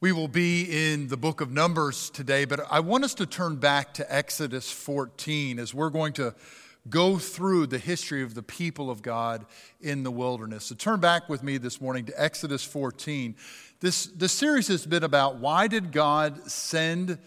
We 0.00 0.12
will 0.12 0.28
be 0.28 0.92
in 0.92 1.08
the 1.08 1.16
book 1.16 1.40
of 1.40 1.50
Numbers 1.50 2.08
today, 2.10 2.44
but 2.44 2.60
I 2.70 2.78
want 2.78 3.02
us 3.02 3.14
to 3.14 3.26
turn 3.26 3.56
back 3.56 3.94
to 3.94 4.14
Exodus 4.14 4.70
14 4.70 5.58
as 5.58 5.74
we're 5.74 5.90
going 5.90 6.12
to 6.12 6.36
go 6.88 7.18
through 7.18 7.66
the 7.66 7.80
history 7.80 8.22
of 8.22 8.36
the 8.36 8.42
people 8.44 8.92
of 8.92 9.02
God 9.02 9.44
in 9.80 10.04
the 10.04 10.12
wilderness. 10.12 10.66
So 10.66 10.76
turn 10.76 11.00
back 11.00 11.28
with 11.28 11.42
me 11.42 11.58
this 11.58 11.80
morning 11.80 12.04
to 12.04 12.22
Exodus 12.22 12.62
14. 12.62 13.34
This, 13.80 14.06
this 14.06 14.30
series 14.30 14.68
has 14.68 14.86
been 14.86 15.02
about 15.02 15.38
why 15.38 15.66
did 15.66 15.90
God 15.90 16.48
send 16.48 17.18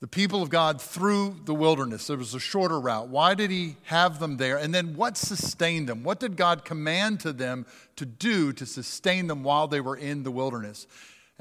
the 0.00 0.08
people 0.08 0.42
of 0.42 0.50
God 0.50 0.80
through 0.80 1.36
the 1.44 1.54
wilderness? 1.54 2.08
There 2.08 2.16
was 2.16 2.34
a 2.34 2.40
shorter 2.40 2.80
route. 2.80 3.10
Why 3.10 3.36
did 3.36 3.52
He 3.52 3.76
have 3.84 4.18
them 4.18 4.38
there? 4.38 4.56
And 4.56 4.74
then 4.74 4.96
what 4.96 5.16
sustained 5.16 5.88
them? 5.88 6.02
What 6.02 6.18
did 6.18 6.36
God 6.36 6.64
command 6.64 7.20
to 7.20 7.32
them 7.32 7.64
to 7.94 8.04
do 8.04 8.52
to 8.54 8.66
sustain 8.66 9.28
them 9.28 9.44
while 9.44 9.68
they 9.68 9.80
were 9.80 9.96
in 9.96 10.24
the 10.24 10.32
wilderness? 10.32 10.88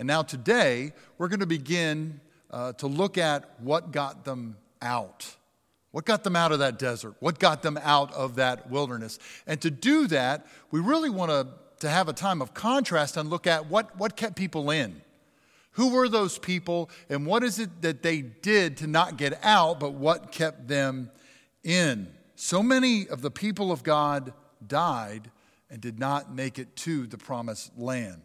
And 0.01 0.07
now, 0.07 0.23
today, 0.23 0.93
we're 1.19 1.27
going 1.27 1.41
to 1.41 1.45
begin 1.45 2.21
uh, 2.49 2.73
to 2.73 2.87
look 2.87 3.19
at 3.19 3.61
what 3.61 3.91
got 3.91 4.25
them 4.25 4.57
out. 4.81 5.35
What 5.91 6.05
got 6.05 6.23
them 6.23 6.35
out 6.35 6.51
of 6.51 6.57
that 6.57 6.79
desert? 6.79 7.13
What 7.19 7.37
got 7.37 7.61
them 7.61 7.77
out 7.83 8.11
of 8.15 8.33
that 8.37 8.71
wilderness? 8.71 9.19
And 9.45 9.61
to 9.61 9.69
do 9.69 10.07
that, 10.07 10.47
we 10.71 10.79
really 10.79 11.11
want 11.11 11.29
to, 11.29 11.47
to 11.81 11.89
have 11.91 12.09
a 12.09 12.13
time 12.13 12.41
of 12.41 12.55
contrast 12.55 13.15
and 13.15 13.29
look 13.29 13.45
at 13.45 13.67
what, 13.67 13.95
what 13.95 14.15
kept 14.15 14.35
people 14.35 14.71
in. 14.71 15.03
Who 15.73 15.91
were 15.93 16.09
those 16.09 16.39
people, 16.39 16.89
and 17.07 17.27
what 17.27 17.43
is 17.43 17.59
it 17.59 17.83
that 17.83 18.01
they 18.01 18.21
did 18.23 18.77
to 18.77 18.87
not 18.87 19.17
get 19.17 19.37
out, 19.43 19.79
but 19.79 19.93
what 19.93 20.31
kept 20.31 20.67
them 20.67 21.11
in? 21.63 22.07
So 22.35 22.63
many 22.63 23.07
of 23.07 23.21
the 23.21 23.29
people 23.29 23.71
of 23.71 23.83
God 23.83 24.33
died 24.65 25.29
and 25.69 25.79
did 25.79 25.99
not 25.99 26.33
make 26.33 26.57
it 26.57 26.75
to 26.77 27.05
the 27.05 27.19
promised 27.19 27.77
land. 27.77 28.23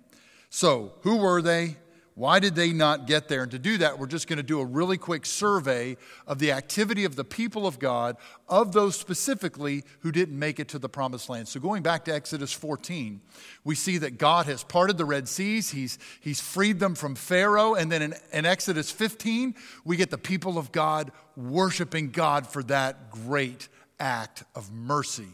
So, 0.56 0.95
who 1.02 1.19
were 1.19 1.42
they? 1.42 1.77
Why 2.15 2.38
did 2.38 2.55
they 2.55 2.73
not 2.73 3.06
get 3.06 3.28
there? 3.28 3.42
And 3.42 3.51
to 3.51 3.59
do 3.59 3.77
that, 3.77 3.98
we're 3.98 4.06
just 4.06 4.27
going 4.27 4.38
to 4.38 4.43
do 4.43 4.59
a 4.59 4.65
really 4.65 4.96
quick 4.96 5.26
survey 5.26 5.98
of 6.26 6.38
the 6.38 6.51
activity 6.51 7.04
of 7.04 7.15
the 7.15 7.24
people 7.24 7.66
of 7.66 7.79
God, 7.79 8.16
of 8.48 8.73
those 8.73 8.98
specifically 8.98 9.85
who 10.01 10.10
didn't 10.10 10.38
make 10.38 10.59
it 10.59 10.68
to 10.68 10.79
the 10.79 10.88
promised 10.88 11.29
land. 11.29 11.46
So, 11.46 11.60
going 11.60 11.82
back 11.82 12.07
to 12.07 12.15
Exodus 12.15 12.54
14, 12.54 13.21
we 13.65 13.74
see 13.74 13.98
that 13.98 14.16
God 14.16 14.46
has 14.46 14.65
parted 14.65 14.96
the 14.96 15.04
Red 15.04 15.29
Seas, 15.29 15.73
He's, 15.73 15.98
he's 16.23 16.40
freed 16.40 16.80
them 16.80 16.95
from 16.95 17.16
Pharaoh. 17.16 17.74
And 17.74 17.93
then 17.93 18.01
in, 18.01 18.15
in 18.32 18.46
Exodus 18.46 18.91
15, 18.91 19.54
we 19.85 19.98
get 19.98 20.09
the 20.09 20.16
people 20.16 20.57
of 20.57 20.73
God 20.73 21.13
worshiping 21.37 22.13
God 22.13 22.46
for 22.46 22.63
that 22.63 23.10
great 23.10 23.68
act 24.01 24.43
of 24.54 24.73
mercy. 24.73 25.29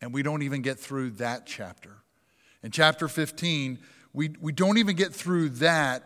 And 0.00 0.14
we 0.14 0.22
don't 0.22 0.42
even 0.42 0.62
get 0.62 0.78
through 0.78 1.10
that 1.10 1.46
chapter. 1.46 1.96
In 2.66 2.72
chapter 2.72 3.06
15, 3.06 3.78
we, 4.12 4.30
we 4.40 4.50
don't 4.50 4.76
even 4.78 4.96
get 4.96 5.14
through 5.14 5.50
that 5.50 6.02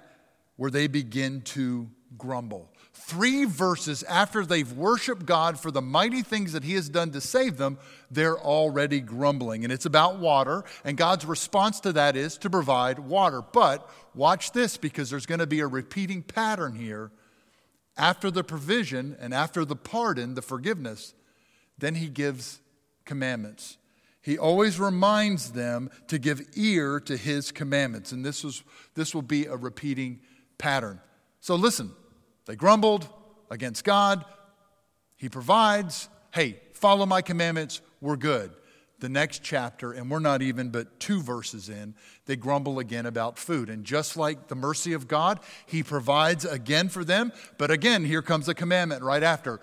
where 0.57 0.71
they 0.71 0.89
begin 0.89 1.41
to 1.41 1.89
grumble. 2.19 2.71
Three 2.93 3.47
verses 3.47 4.03
after 4.03 4.45
they've 4.45 4.71
worshiped 4.71 5.25
God 5.25 5.59
for 5.59 5.71
the 5.71 5.81
mighty 5.81 6.21
things 6.21 6.53
that 6.53 6.63
He 6.63 6.75
has 6.75 6.91
done 6.91 7.13
to 7.13 7.21
save 7.23 7.57
them, 7.57 7.79
they're 8.11 8.39
already 8.39 9.01
grumbling. 9.01 9.65
And 9.65 9.73
it's 9.73 9.87
about 9.87 10.19
water, 10.19 10.63
and 10.85 10.99
God's 10.99 11.25
response 11.25 11.81
to 11.81 11.95
that 11.95 12.15
is 12.15 12.37
to 12.37 12.51
provide 12.51 12.99
water. 12.99 13.41
But 13.41 13.89
watch 14.15 14.53
this 14.53 14.77
because 14.77 15.09
there's 15.09 15.25
going 15.25 15.39
to 15.39 15.47
be 15.47 15.61
a 15.61 15.67
repeating 15.67 16.23
pattern 16.23 16.75
here. 16.75 17.11
After 17.97 18.31
the 18.31 18.45
provision 18.45 19.17
and 19.19 19.33
after 19.33 19.65
the 19.65 19.77
pardon, 19.77 20.35
the 20.35 20.43
forgiveness, 20.43 21.15
then 21.79 21.95
He 21.95 22.09
gives 22.09 22.61
commandments. 23.07 23.79
He 24.23 24.37
always 24.37 24.79
reminds 24.79 25.53
them 25.53 25.91
to 26.09 26.19
give 26.19 26.43
ear 26.55 27.01
to 27.01 27.17
his 27.17 27.53
commandments. 27.53 28.13
And 28.13 28.25
this, 28.25 28.45
was, 28.45 28.63
this 28.95 29.15
will 29.15 29.23
be 29.23 29.47
a 29.47 29.57
repeating 29.57 30.21
pattern. 30.59 31.01
So 31.41 31.55
listen, 31.55 31.91
they 32.45 32.55
grumbled 32.55 33.09
against 33.51 33.85
God. 33.85 34.25
He 35.17 35.29
provides. 35.29 36.09
Hey, 36.33 36.61
follow 36.75 37.07
my 37.07 37.23
commandments. 37.23 37.81
We're 38.01 38.17
good. 38.17 38.53
The 38.99 39.09
next 39.09 39.43
chapter, 39.43 39.93
and 39.93 40.11
we're 40.11 40.19
not 40.19 40.43
even 40.43 40.69
but 40.69 41.01
two 41.01 41.23
verses 41.23 41.71
in, 41.71 41.95
they 42.27 42.37
grumble 42.37 42.79
again 42.79 43.07
about 43.07 43.39
food. 43.39 43.71
And 43.71 43.85
just 43.85 44.19
like 44.19 44.49
the 44.49 44.55
mercy 44.55 44.93
of 44.93 45.09
God, 45.09 45.41
He 45.65 45.83
provides 45.83 46.45
again 46.45 46.91
for 46.91 47.03
them. 47.03 47.33
But 47.57 47.71
again, 47.71 48.05
here 48.05 48.21
comes 48.21 48.47
a 48.49 48.55
commandment 48.55 49.03
right 49.03 49.23
after 49.23 49.61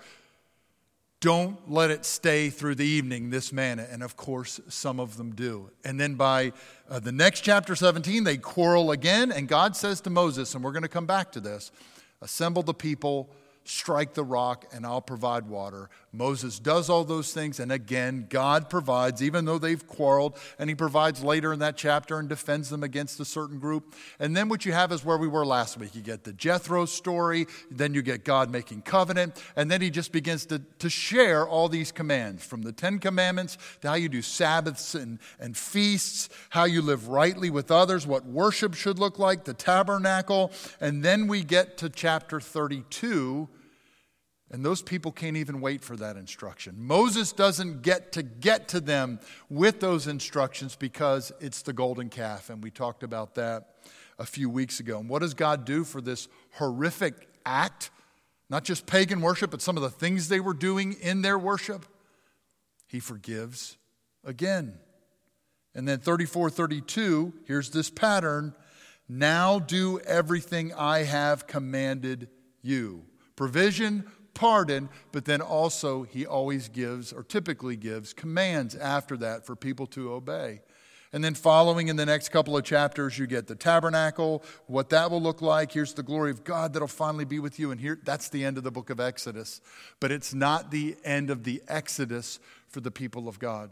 don't 1.20 1.70
let 1.70 1.90
it 1.90 2.04
stay 2.04 2.48
through 2.48 2.76
the 2.76 2.86
evening, 2.86 3.30
this 3.30 3.52
manna. 3.52 3.86
And 3.90 4.02
of 4.02 4.16
course, 4.16 4.60
some 4.68 5.00
of 5.00 5.16
them 5.16 5.34
do. 5.34 5.70
And 5.84 5.98
then 5.98 6.14
by 6.14 6.52
uh, 6.88 7.00
the 7.00 7.10
next 7.10 7.40
chapter 7.40 7.74
17, 7.74 8.22
they 8.22 8.36
quarrel 8.36 8.92
again. 8.92 9.32
And 9.32 9.48
God 9.48 9.74
says 9.74 10.00
to 10.02 10.10
Moses, 10.10 10.54
and 10.54 10.62
we're 10.62 10.72
going 10.72 10.82
to 10.82 10.88
come 10.88 11.06
back 11.06 11.32
to 11.32 11.40
this 11.40 11.72
assemble 12.20 12.62
the 12.62 12.74
people 12.74 13.30
strike 13.68 14.14
the 14.14 14.24
rock 14.24 14.64
and 14.72 14.86
I'll 14.86 15.02
provide 15.02 15.46
water. 15.46 15.90
Moses 16.10 16.58
does 16.58 16.88
all 16.88 17.04
those 17.04 17.34
things, 17.34 17.60
and 17.60 17.70
again, 17.70 18.26
God 18.30 18.70
provides, 18.70 19.22
even 19.22 19.44
though 19.44 19.58
they've 19.58 19.86
quarreled, 19.86 20.38
and 20.58 20.70
he 20.70 20.74
provides 20.74 21.22
later 21.22 21.52
in 21.52 21.58
that 21.58 21.76
chapter 21.76 22.18
and 22.18 22.30
defends 22.30 22.70
them 22.70 22.82
against 22.82 23.20
a 23.20 23.26
certain 23.26 23.58
group. 23.58 23.94
And 24.18 24.34
then 24.34 24.48
what 24.48 24.64
you 24.64 24.72
have 24.72 24.90
is 24.90 25.04
where 25.04 25.18
we 25.18 25.28
were 25.28 25.44
last 25.44 25.76
week. 25.76 25.94
You 25.94 26.00
get 26.00 26.24
the 26.24 26.32
Jethro 26.32 26.86
story, 26.86 27.46
then 27.70 27.92
you 27.92 28.00
get 28.00 28.24
God 28.24 28.50
making 28.50 28.82
covenant, 28.82 29.42
and 29.54 29.70
then 29.70 29.82
he 29.82 29.90
just 29.90 30.10
begins 30.10 30.46
to, 30.46 30.62
to 30.78 30.88
share 30.88 31.46
all 31.46 31.68
these 31.68 31.92
commands 31.92 32.44
from 32.44 32.62
the 32.62 32.72
Ten 32.72 32.98
Commandments 32.98 33.58
to 33.82 33.88
how 33.88 33.94
you 33.94 34.08
do 34.08 34.22
Sabbaths 34.22 34.94
and, 34.94 35.18
and 35.38 35.54
feasts, 35.54 36.30
how 36.48 36.64
you 36.64 36.80
live 36.80 37.08
rightly 37.08 37.50
with 37.50 37.70
others, 37.70 38.06
what 38.06 38.24
worship 38.24 38.72
should 38.72 38.98
look 38.98 39.18
like, 39.18 39.44
the 39.44 39.54
tabernacle. 39.54 40.52
And 40.80 41.04
then 41.04 41.26
we 41.26 41.44
get 41.44 41.76
to 41.78 41.90
chapter 41.90 42.40
32 42.40 43.50
and 44.50 44.64
those 44.64 44.80
people 44.80 45.12
can't 45.12 45.36
even 45.36 45.60
wait 45.60 45.84
for 45.84 45.96
that 45.96 46.16
instruction. 46.16 46.74
Moses 46.78 47.32
doesn't 47.32 47.82
get 47.82 48.12
to 48.12 48.22
get 48.22 48.68
to 48.68 48.80
them 48.80 49.20
with 49.50 49.80
those 49.80 50.06
instructions 50.06 50.74
because 50.74 51.32
it's 51.40 51.62
the 51.62 51.74
golden 51.74 52.08
calf. 52.08 52.48
And 52.48 52.62
we 52.62 52.70
talked 52.70 53.02
about 53.02 53.34
that 53.34 53.74
a 54.18 54.24
few 54.24 54.48
weeks 54.48 54.80
ago. 54.80 54.98
And 54.98 55.08
what 55.08 55.20
does 55.20 55.34
God 55.34 55.66
do 55.66 55.84
for 55.84 56.00
this 56.00 56.28
horrific 56.52 57.28
act? 57.44 57.90
Not 58.48 58.64
just 58.64 58.86
pagan 58.86 59.20
worship, 59.20 59.50
but 59.50 59.60
some 59.60 59.76
of 59.76 59.82
the 59.82 59.90
things 59.90 60.28
they 60.28 60.40
were 60.40 60.54
doing 60.54 60.94
in 60.94 61.20
their 61.20 61.38
worship. 61.38 61.84
He 62.86 63.00
forgives 63.00 63.76
again. 64.24 64.78
And 65.74 65.86
then 65.86 65.98
34 65.98 66.48
32, 66.48 67.34
here's 67.46 67.70
this 67.70 67.90
pattern 67.90 68.54
now 69.08 69.58
do 69.58 70.00
everything 70.00 70.74
I 70.74 71.04
have 71.04 71.46
commanded 71.46 72.28
you. 72.62 73.04
Provision, 73.36 74.04
pardon, 74.38 74.88
but 75.10 75.24
then 75.24 75.40
also 75.40 76.04
he 76.04 76.24
always 76.24 76.68
gives, 76.68 77.12
or 77.12 77.24
typically 77.24 77.74
gives, 77.74 78.12
commands 78.12 78.76
after 78.76 79.16
that 79.16 79.44
for 79.44 79.56
people 79.56 79.86
to 79.88 80.12
obey. 80.12 80.60
And 81.12 81.24
then, 81.24 81.34
following 81.34 81.88
in 81.88 81.96
the 81.96 82.06
next 82.06 82.28
couple 82.28 82.56
of 82.56 82.62
chapters, 82.64 83.18
you 83.18 83.26
get 83.26 83.48
the 83.48 83.56
tabernacle, 83.56 84.44
what 84.66 84.90
that 84.90 85.10
will 85.10 85.22
look 85.22 85.42
like. 85.42 85.72
Here's 85.72 85.94
the 85.94 86.02
glory 86.04 86.30
of 86.30 86.44
God 86.44 86.72
that'll 86.72 86.86
finally 86.86 87.24
be 87.24 87.40
with 87.40 87.58
you. 87.58 87.72
And 87.72 87.80
here, 87.80 87.98
that's 88.04 88.28
the 88.28 88.44
end 88.44 88.58
of 88.58 88.62
the 88.62 88.70
book 88.70 88.90
of 88.90 89.00
Exodus. 89.00 89.60
But 90.00 90.12
it's 90.12 90.32
not 90.32 90.70
the 90.70 90.96
end 91.02 91.30
of 91.30 91.44
the 91.44 91.62
Exodus 91.66 92.38
for 92.68 92.80
the 92.80 92.90
people 92.90 93.26
of 93.26 93.38
God. 93.38 93.70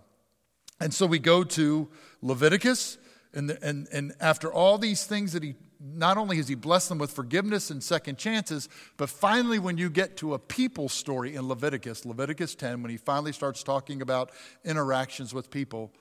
And 0.80 0.92
so 0.92 1.06
we 1.06 1.18
go 1.18 1.44
to 1.44 1.88
Leviticus. 2.22 2.98
And, 3.36 3.50
the, 3.50 3.62
and, 3.62 3.86
and 3.92 4.14
after 4.18 4.50
all 4.50 4.78
these 4.78 5.04
things 5.04 5.34
that 5.34 5.42
he 5.42 5.56
not 5.78 6.16
only 6.16 6.38
has 6.38 6.48
he 6.48 6.54
blessed 6.54 6.88
them 6.88 6.96
with 6.96 7.12
forgiveness 7.12 7.70
and 7.70 7.84
second 7.84 8.16
chances, 8.16 8.66
but 8.96 9.10
finally, 9.10 9.58
when 9.58 9.76
you 9.76 9.90
get 9.90 10.16
to 10.16 10.32
a 10.32 10.38
people 10.38 10.88
story 10.88 11.34
in 11.34 11.46
Leviticus, 11.46 12.06
Leviticus 12.06 12.54
10, 12.54 12.82
when 12.82 12.90
he 12.90 12.96
finally 12.96 13.32
starts 13.32 13.62
talking 13.62 14.00
about 14.00 14.32
interactions 14.64 15.34
with 15.34 15.50
people, 15.50 15.92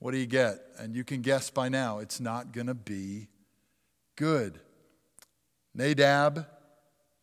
what 0.00 0.10
do 0.10 0.18
you 0.18 0.26
get? 0.26 0.58
And 0.76 0.96
you 0.96 1.04
can 1.04 1.22
guess 1.22 1.50
by 1.50 1.68
now, 1.68 2.00
it's 2.00 2.18
not 2.18 2.50
going 2.50 2.66
to 2.66 2.74
be 2.74 3.28
good. 4.16 4.58
Nadab 5.72 6.46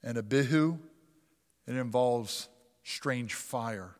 and 0.02 0.18
Abihu, 0.18 0.78
it 1.68 1.76
involves 1.76 2.48
strange 2.84 3.34
fire. 3.34 3.94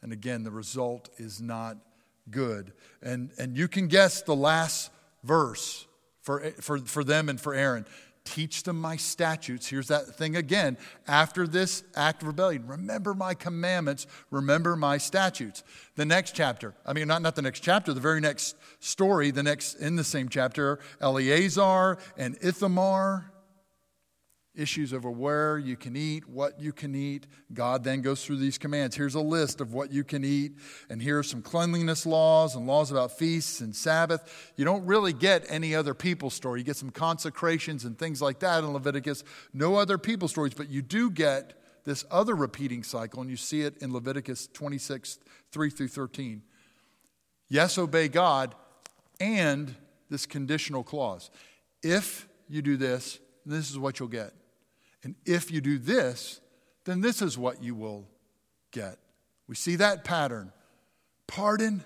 And 0.00 0.12
again, 0.12 0.44
the 0.44 0.50
result 0.50 1.10
is 1.18 1.42
not 1.42 1.76
good. 2.30 2.72
And, 3.02 3.30
and 3.38 3.56
you 3.56 3.68
can 3.68 3.88
guess 3.88 4.22
the 4.22 4.34
last 4.34 4.90
verse 5.22 5.86
for, 6.22 6.40
for, 6.60 6.78
for 6.78 7.04
them 7.04 7.28
and 7.28 7.40
for 7.40 7.54
Aaron. 7.54 7.86
Teach 8.24 8.64
them 8.64 8.80
my 8.80 8.96
statutes. 8.96 9.68
Here's 9.68 9.86
that 9.86 10.16
thing 10.16 10.34
again. 10.34 10.76
After 11.06 11.46
this 11.46 11.84
act 11.94 12.22
of 12.22 12.28
rebellion, 12.28 12.66
remember 12.66 13.14
my 13.14 13.34
commandments, 13.34 14.08
remember 14.32 14.74
my 14.74 14.98
statutes. 14.98 15.62
The 15.94 16.04
next 16.04 16.34
chapter, 16.34 16.74
I 16.84 16.92
mean, 16.92 17.06
not, 17.06 17.22
not 17.22 17.36
the 17.36 17.42
next 17.42 17.60
chapter, 17.60 17.92
the 17.92 18.00
very 18.00 18.20
next 18.20 18.56
story, 18.80 19.30
the 19.30 19.44
next 19.44 19.74
in 19.74 19.94
the 19.94 20.02
same 20.02 20.28
chapter, 20.28 20.80
Eleazar 21.00 21.98
and 22.16 22.36
Ithamar. 22.40 23.30
Issues 24.56 24.92
over 24.92 25.10
where 25.10 25.58
you 25.58 25.76
can 25.76 25.96
eat, 25.96 26.28
what 26.28 26.58
you 26.60 26.72
can 26.72 26.94
eat. 26.94 27.26
God 27.52 27.84
then 27.84 28.00
goes 28.00 28.24
through 28.24 28.36
these 28.38 28.58
commands. 28.58 28.96
Here's 28.96 29.14
a 29.14 29.20
list 29.20 29.60
of 29.60 29.72
what 29.72 29.92
you 29.92 30.02
can 30.02 30.24
eat, 30.24 30.52
and 30.90 31.00
here 31.00 31.18
are 31.18 31.22
some 31.22 31.42
cleanliness 31.42 32.06
laws 32.06 32.56
and 32.56 32.66
laws 32.66 32.90
about 32.90 33.12
feasts 33.12 33.60
and 33.60 33.76
Sabbath. 33.76 34.52
You 34.56 34.64
don't 34.64 34.84
really 34.86 35.12
get 35.12 35.44
any 35.48 35.74
other 35.74 35.94
people 35.94 36.30
story. 36.30 36.60
You 36.60 36.64
get 36.64 36.76
some 36.76 36.90
consecrations 36.90 37.84
and 37.84 37.98
things 37.98 38.22
like 38.22 38.40
that 38.40 38.64
in 38.64 38.72
Leviticus. 38.72 39.22
No 39.52 39.76
other 39.76 39.98
people 39.98 40.28
stories, 40.28 40.54
but 40.54 40.70
you 40.70 40.82
do 40.82 41.10
get 41.10 41.62
this 41.84 42.04
other 42.10 42.34
repeating 42.34 42.82
cycle, 42.82 43.20
and 43.20 43.30
you 43.30 43.36
see 43.36 43.60
it 43.60 43.76
in 43.80 43.92
Leviticus 43.92 44.48
26, 44.52 45.18
3 45.52 45.70
through 45.70 45.88
13. 45.88 46.42
Yes, 47.48 47.78
obey 47.78 48.08
God, 48.08 48.54
and 49.20 49.74
this 50.10 50.26
conditional 50.26 50.82
clause. 50.82 51.30
If 51.82 52.28
you 52.48 52.62
do 52.62 52.76
this, 52.76 53.20
this 53.44 53.70
is 53.70 53.78
what 53.78 54.00
you'll 54.00 54.08
get. 54.08 54.32
And 55.02 55.14
if 55.24 55.50
you 55.50 55.60
do 55.60 55.78
this, 55.78 56.40
then 56.84 57.00
this 57.00 57.22
is 57.22 57.36
what 57.36 57.62
you 57.62 57.74
will 57.74 58.08
get. 58.72 58.98
We 59.48 59.54
see 59.54 59.76
that 59.76 60.04
pattern 60.04 60.52
pardon, 61.26 61.84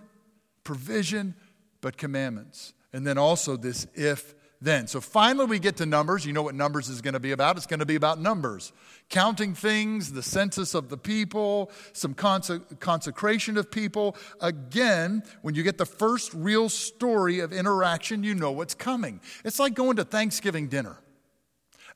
provision, 0.65 1.35
but 1.81 1.97
commandments. 1.97 2.75
And 2.93 3.07
then 3.07 3.17
also 3.19 3.57
this 3.57 3.87
if 3.95 4.35
then. 4.61 4.87
So 4.87 5.01
finally, 5.01 5.47
we 5.47 5.59
get 5.59 5.79
to 5.79 5.87
Numbers. 5.87 6.27
You 6.27 6.35
know 6.35 6.43
what 6.43 6.55
Numbers 6.55 6.91
is 6.91 7.01
going 7.01 7.15
to 7.15 7.21
be 7.21 7.33
about? 7.33 7.57
It's 7.57 7.67
going 7.67 7.81
to 7.81 7.87
be 7.87 7.95
about 7.95 8.21
numbers, 8.21 8.73
counting 9.09 9.55
things, 9.55 10.13
the 10.13 10.23
census 10.23 10.75
of 10.75 10.91
the 10.91 10.99
people, 10.99 11.71
some 11.95 12.13
consecration 12.13 13.57
of 13.57 13.71
people. 13.71 14.17
Again, 14.41 15.23
when 15.41 15.55
you 15.55 15.63
get 15.63 15.79
the 15.79 15.87
first 15.87 16.35
real 16.35 16.69
story 16.69 17.41
of 17.41 17.53
interaction, 17.53 18.23
you 18.23 18.35
know 18.35 18.53
what's 18.53 18.75
coming. 18.75 19.21
It's 19.45 19.59
like 19.59 19.73
going 19.73 19.97
to 19.97 20.05
Thanksgiving 20.05 20.69
dinner. 20.69 20.99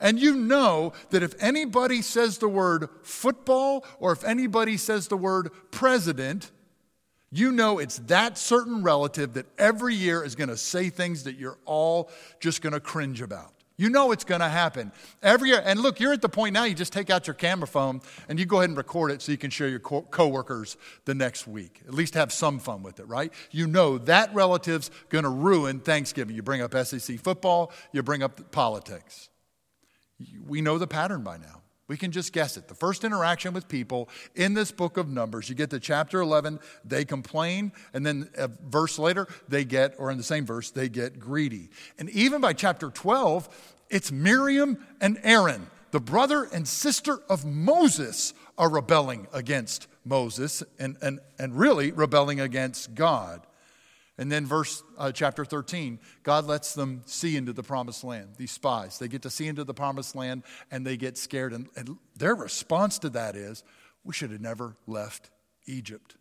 And 0.00 0.20
you 0.20 0.34
know 0.34 0.92
that 1.10 1.22
if 1.22 1.34
anybody 1.42 2.02
says 2.02 2.38
the 2.38 2.48
word 2.48 2.88
football 3.02 3.84
or 3.98 4.12
if 4.12 4.24
anybody 4.24 4.76
says 4.76 5.08
the 5.08 5.16
word 5.16 5.50
president, 5.70 6.50
you 7.30 7.50
know 7.50 7.78
it's 7.78 7.98
that 7.98 8.38
certain 8.38 8.82
relative 8.82 9.34
that 9.34 9.46
every 9.58 9.94
year 9.94 10.24
is 10.24 10.34
going 10.34 10.50
to 10.50 10.56
say 10.56 10.90
things 10.90 11.24
that 11.24 11.36
you're 11.36 11.58
all 11.64 12.10
just 12.40 12.62
going 12.62 12.72
to 12.72 12.80
cringe 12.80 13.20
about. 13.20 13.54
You 13.76 13.90
know 13.90 14.12
it's 14.12 14.22
going 14.22 14.40
to 14.40 14.48
happen 14.48 14.92
every 15.20 15.48
year. 15.48 15.60
And 15.64 15.80
look, 15.80 15.98
you're 15.98 16.12
at 16.12 16.22
the 16.22 16.28
point 16.28 16.52
now 16.52 16.62
you 16.62 16.74
just 16.74 16.92
take 16.92 17.10
out 17.10 17.26
your 17.26 17.34
camera 17.34 17.66
phone 17.66 18.02
and 18.28 18.38
you 18.38 18.46
go 18.46 18.58
ahead 18.58 18.70
and 18.70 18.76
record 18.76 19.10
it 19.10 19.20
so 19.20 19.32
you 19.32 19.38
can 19.38 19.50
show 19.50 19.66
your 19.66 19.80
co- 19.80 20.02
coworkers 20.02 20.76
the 21.06 21.14
next 21.14 21.48
week. 21.48 21.82
At 21.88 21.92
least 21.92 22.14
have 22.14 22.32
some 22.32 22.60
fun 22.60 22.84
with 22.84 23.00
it, 23.00 23.08
right? 23.08 23.32
You 23.50 23.66
know 23.66 23.98
that 23.98 24.32
relative's 24.32 24.92
going 25.08 25.24
to 25.24 25.30
ruin 25.30 25.80
Thanksgiving. 25.80 26.36
You 26.36 26.42
bring 26.42 26.62
up 26.62 26.72
SEC 26.86 27.18
football, 27.18 27.72
you 27.92 28.04
bring 28.04 28.22
up 28.22 28.52
politics 28.52 29.28
we 30.46 30.60
know 30.60 30.78
the 30.78 30.86
pattern 30.86 31.22
by 31.22 31.36
now. 31.36 31.62
We 31.86 31.98
can 31.98 32.12
just 32.12 32.32
guess 32.32 32.56
it. 32.56 32.66
The 32.66 32.74
first 32.74 33.04
interaction 33.04 33.52
with 33.52 33.68
people 33.68 34.08
in 34.34 34.54
this 34.54 34.72
book 34.72 34.96
of 34.96 35.08
Numbers, 35.08 35.50
you 35.50 35.54
get 35.54 35.68
to 35.70 35.78
chapter 35.78 36.20
11, 36.20 36.58
they 36.82 37.04
complain, 37.04 37.72
and 37.92 38.06
then 38.06 38.30
a 38.38 38.48
verse 38.48 38.98
later, 38.98 39.28
they 39.48 39.64
get, 39.64 39.94
or 39.98 40.10
in 40.10 40.16
the 40.16 40.24
same 40.24 40.46
verse, 40.46 40.70
they 40.70 40.88
get 40.88 41.18
greedy. 41.18 41.68
And 41.98 42.08
even 42.10 42.40
by 42.40 42.54
chapter 42.54 42.88
12, 42.88 43.74
it's 43.90 44.10
Miriam 44.10 44.78
and 45.02 45.18
Aaron, 45.22 45.66
the 45.90 46.00
brother 46.00 46.44
and 46.44 46.66
sister 46.66 47.20
of 47.28 47.44
Moses, 47.44 48.32
are 48.56 48.70
rebelling 48.70 49.26
against 49.32 49.86
Moses 50.06 50.62
and, 50.78 50.96
and, 51.02 51.20
and 51.38 51.58
really 51.58 51.92
rebelling 51.92 52.40
against 52.40 52.94
God. 52.94 53.46
And 54.16 54.30
then, 54.30 54.46
verse 54.46 54.82
uh, 54.96 55.10
chapter 55.10 55.44
13, 55.44 55.98
God 56.22 56.46
lets 56.46 56.74
them 56.74 57.02
see 57.04 57.36
into 57.36 57.52
the 57.52 57.64
promised 57.64 58.04
land, 58.04 58.34
these 58.36 58.52
spies. 58.52 58.98
They 58.98 59.08
get 59.08 59.22
to 59.22 59.30
see 59.30 59.48
into 59.48 59.64
the 59.64 59.74
promised 59.74 60.14
land 60.14 60.44
and 60.70 60.86
they 60.86 60.96
get 60.96 61.18
scared. 61.18 61.52
And, 61.52 61.68
and 61.76 61.96
their 62.16 62.34
response 62.34 63.00
to 63.00 63.10
that 63.10 63.34
is, 63.34 63.64
we 64.04 64.14
should 64.14 64.30
have 64.30 64.40
never 64.40 64.76
left 64.86 65.30
Egypt. 65.66 66.16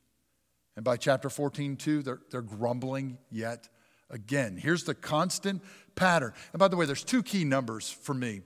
And 0.75 0.83
by 0.83 0.97
chapter 0.97 1.29
14, 1.29 1.75
too, 1.75 2.01
they're, 2.01 2.21
they're 2.31 2.41
grumbling 2.41 3.19
yet 3.29 3.69
again. 4.09 4.57
Here's 4.57 4.85
the 4.85 4.95
constant 4.95 5.61
pattern. 5.95 6.33
And 6.51 6.59
by 6.59 6.69
the 6.69 6.77
way, 6.77 6.87
there's 6.87 7.03
two 7.03 7.21
key 7.21 7.43
numbers 7.43 7.91
for 7.91 8.15
me. 8.15 8.41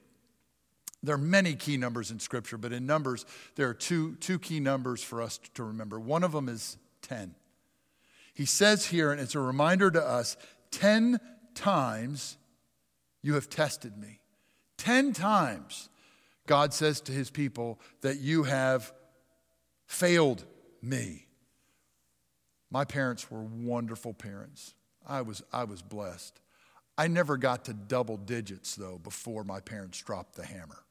There 1.03 1.15
are 1.15 1.19
many 1.19 1.55
key 1.55 1.77
numbers 1.77 2.11
in 2.11 2.19
Scripture, 2.19 2.57
but 2.57 2.73
in 2.73 2.85
Numbers, 2.85 3.25
there 3.55 3.69
are 3.69 3.73
two, 3.73 4.15
two 4.15 4.39
key 4.39 4.59
numbers 4.59 5.03
for 5.03 5.21
us 5.21 5.39
to 5.53 5.63
remember. 5.63 5.99
One 5.99 6.23
of 6.23 6.31
them 6.31 6.49
is 6.49 6.77
10. 7.03 7.35
He 8.37 8.45
says 8.45 8.85
here, 8.85 9.11
and 9.11 9.19
it's 9.19 9.33
a 9.33 9.39
reminder 9.39 9.89
to 9.89 9.99
us 9.99 10.37
10 10.69 11.19
times 11.55 12.37
you 13.23 13.33
have 13.33 13.49
tested 13.49 13.97
me. 13.97 14.19
10 14.77 15.13
times 15.13 15.89
God 16.45 16.71
says 16.71 17.01
to 17.01 17.11
his 17.11 17.31
people 17.31 17.79
that 18.01 18.19
you 18.19 18.43
have 18.43 18.93
failed 19.87 20.45
me. 20.83 21.25
My 22.69 22.85
parents 22.85 23.31
were 23.31 23.41
wonderful 23.41 24.13
parents. 24.13 24.75
I 25.07 25.21
was, 25.21 25.41
I 25.51 25.63
was 25.63 25.81
blessed. 25.81 26.39
I 26.95 27.07
never 27.07 27.37
got 27.37 27.65
to 27.65 27.73
double 27.73 28.17
digits, 28.17 28.75
though, 28.75 28.99
before 28.99 29.45
my 29.45 29.61
parents 29.61 29.99
dropped 29.99 30.35
the 30.35 30.45
hammer. 30.45 30.83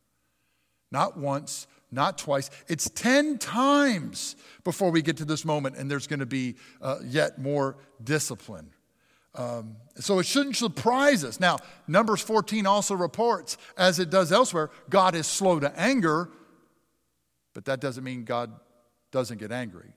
Not 0.90 1.16
once, 1.16 1.68
not 1.90 2.18
twice. 2.18 2.50
It's 2.68 2.90
10 2.90 3.38
times 3.38 4.36
before 4.64 4.90
we 4.90 5.02
get 5.02 5.18
to 5.18 5.24
this 5.24 5.44
moment, 5.44 5.76
and 5.76 5.90
there's 5.90 6.06
going 6.06 6.20
to 6.20 6.26
be 6.26 6.56
uh, 6.82 6.98
yet 7.04 7.38
more 7.38 7.76
discipline. 8.02 8.70
Um, 9.34 9.76
so 9.96 10.18
it 10.18 10.26
shouldn't 10.26 10.56
surprise 10.56 11.22
us. 11.22 11.38
Now, 11.38 11.58
Numbers 11.86 12.22
14 12.22 12.66
also 12.66 12.94
reports, 12.94 13.58
as 13.76 13.98
it 13.98 14.10
does 14.10 14.32
elsewhere, 14.32 14.70
God 14.88 15.14
is 15.14 15.26
slow 15.26 15.60
to 15.60 15.78
anger, 15.78 16.30
but 17.54 17.66
that 17.66 17.80
doesn't 17.80 18.02
mean 18.02 18.24
God 18.24 18.50
doesn't 19.12 19.38
get 19.38 19.52
angry. 19.52 19.92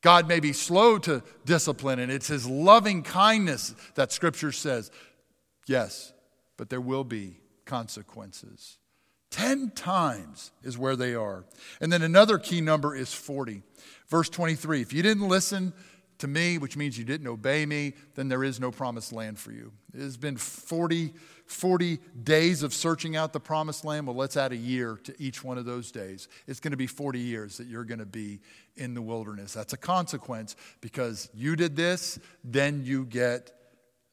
God 0.00 0.28
may 0.28 0.40
be 0.40 0.52
slow 0.52 0.98
to 0.98 1.22
discipline, 1.44 1.98
and 1.98 2.10
it's 2.10 2.28
his 2.28 2.46
loving 2.46 3.02
kindness 3.02 3.74
that 3.96 4.12
Scripture 4.12 4.52
says, 4.52 4.90
yes, 5.66 6.12
but 6.56 6.70
there 6.70 6.80
will 6.80 7.04
be 7.04 7.40
consequences. 7.64 8.78
10 9.30 9.70
times 9.70 10.52
is 10.62 10.78
where 10.78 10.96
they 10.96 11.14
are. 11.14 11.44
And 11.80 11.92
then 11.92 12.02
another 12.02 12.38
key 12.38 12.60
number 12.60 12.94
is 12.94 13.12
40. 13.12 13.62
Verse 14.08 14.28
23 14.28 14.80
If 14.80 14.92
you 14.92 15.02
didn't 15.02 15.28
listen 15.28 15.72
to 16.18 16.26
me, 16.26 16.58
which 16.58 16.76
means 16.76 16.98
you 16.98 17.04
didn't 17.04 17.28
obey 17.28 17.64
me, 17.64 17.94
then 18.14 18.28
there 18.28 18.42
is 18.42 18.58
no 18.58 18.70
promised 18.70 19.12
land 19.12 19.38
for 19.38 19.52
you. 19.52 19.72
It 19.94 20.00
has 20.00 20.16
been 20.16 20.36
40, 20.36 21.12
40 21.46 21.98
days 22.24 22.62
of 22.62 22.74
searching 22.74 23.16
out 23.16 23.32
the 23.32 23.40
promised 23.40 23.84
land. 23.84 24.06
Well, 24.06 24.16
let's 24.16 24.36
add 24.36 24.52
a 24.52 24.56
year 24.56 24.98
to 25.04 25.14
each 25.18 25.44
one 25.44 25.58
of 25.58 25.64
those 25.64 25.92
days. 25.92 26.28
It's 26.46 26.60
going 26.60 26.72
to 26.72 26.76
be 26.76 26.86
40 26.86 27.20
years 27.20 27.56
that 27.58 27.68
you're 27.68 27.84
going 27.84 28.00
to 28.00 28.06
be 28.06 28.40
in 28.76 28.94
the 28.94 29.02
wilderness. 29.02 29.52
That's 29.52 29.72
a 29.72 29.78
consequence 29.78 30.56
because 30.80 31.30
you 31.34 31.54
did 31.54 31.76
this, 31.76 32.18
then 32.42 32.82
you 32.84 33.04
get 33.04 33.52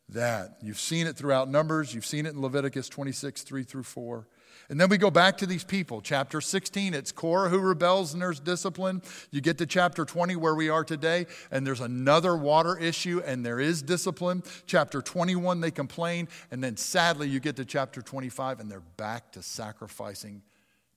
that. 0.10 0.58
You've 0.62 0.80
seen 0.80 1.08
it 1.08 1.16
throughout 1.16 1.50
Numbers, 1.50 1.94
you've 1.94 2.06
seen 2.06 2.26
it 2.26 2.34
in 2.34 2.42
Leviticus 2.42 2.88
26, 2.90 3.42
3 3.42 3.64
through 3.64 3.84
4. 3.84 4.28
And 4.70 4.82
then 4.82 4.90
we 4.90 4.98
go 4.98 5.12
back 5.12 5.38
to 5.38 5.46
these 5.46 5.64
people. 5.64 6.02
Chapter 6.02 6.42
16, 6.42 6.94
it's 6.94 7.12
Korah 7.12 7.50
who 7.50 7.60
rebels 7.60 8.14
and 8.14 8.22
there's 8.22 8.40
discipline. 8.40 9.02
You 9.32 9.42
get 9.42 9.60
to 9.60 9.66
chapter 9.66 10.06
20, 10.06 10.36
where 10.36 10.56
we 10.56 10.70
are 10.70 10.84
today, 10.84 11.28
and 11.52 11.66
there's 11.68 11.82
another 11.82 12.36
water 12.36 12.78
issue 12.78 13.22
and 13.26 13.46
there 13.46 13.60
is 13.60 13.82
discipline. 13.82 14.44
Chapter 14.66 15.02
21, 15.02 15.62
they 15.62 15.72
complain. 15.72 16.28
And 16.50 16.64
then 16.64 16.78
sadly, 16.78 17.30
you 17.30 17.40
get 17.40 17.58
to 17.58 17.66
chapter 17.66 18.02
25 18.02 18.60
and 18.60 18.72
they're 18.72 18.80
back 18.98 19.32
to 19.34 19.44
sacrificing 19.44 20.42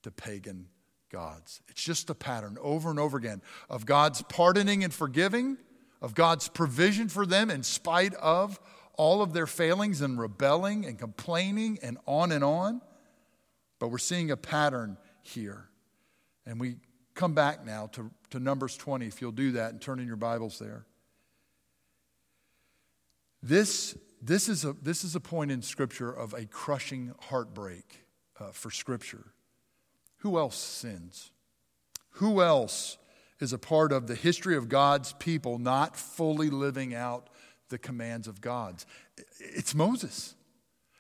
to 0.03 0.11
pagan 0.11 0.69
gods. 1.11 1.61
It's 1.69 1.83
just 1.83 2.11
a 2.11 2.15
pattern 2.15 2.57
over 2.61 2.91
and 2.91 2.99
over 2.99 3.19
again 3.19 3.43
of 3.69 3.87
God's 3.87 4.23
pardoning 4.23 4.85
and 4.85 4.93
forgiving, 4.93 5.59
of 6.01 6.15
God's 6.15 6.49
provision 6.49 7.09
for 7.09 7.27
them 7.27 7.51
in 7.51 7.63
spite 7.63 8.15
of 8.15 8.61
all 8.97 9.23
of 9.23 9.33
their 9.33 9.47
failings 9.47 10.01
and 10.01 10.19
rebelling 10.19 10.85
and 10.85 10.99
complaining 10.99 11.79
and 11.83 11.99
on 12.07 12.33
and 12.33 12.45
on. 12.45 12.81
But 13.79 13.89
we're 13.89 13.99
seeing 13.99 14.31
a 14.31 14.37
pattern 14.37 14.97
here. 15.23 15.69
And 16.47 16.59
we 16.59 16.77
come 17.15 17.35
back 17.35 17.65
now 17.65 17.89
to, 17.89 18.11
to 18.31 18.41
Numbers 18.41 18.77
20, 18.77 19.07
if 19.07 19.21
you'll 19.21 19.33
do 19.33 19.53
that 19.53 19.73
and 19.73 19.81
turn 19.81 20.01
in 20.01 20.07
your 20.07 20.17
Bibles 20.17 20.59
there. 20.59 20.87
This, 23.43 23.97
this, 24.21 24.49
is, 24.49 24.65
a, 24.65 24.75
this 24.83 25.05
is 25.05 25.15
a 25.15 25.21
point 25.21 25.51
in 25.51 25.63
Scripture 25.63 26.11
of 26.11 26.35
a 26.35 26.47
crushing 26.47 27.15
heartbreak 27.21 28.05
uh, 28.41 28.51
for 28.53 28.71
Scripture. 28.71 29.27
Who 30.19 30.39
else 30.39 30.57
sins? 30.57 31.31
Who 32.13 32.43
else 32.43 32.99
is 33.39 33.53
a 33.53 33.59
part 33.59 33.93
of 33.93 34.09
the 34.09 34.17
history 34.17 34.57
of 34.57 34.69
God's 34.69 35.13
people 35.15 35.59
not 35.59 35.97
fully 35.97 36.51
living 36.51 36.95
out 36.95 37.29
the 37.69 37.79
commands 37.79 38.27
of 38.27 38.41
God? 38.41 38.83
It's 39.39 39.75
Moses. 39.75 40.35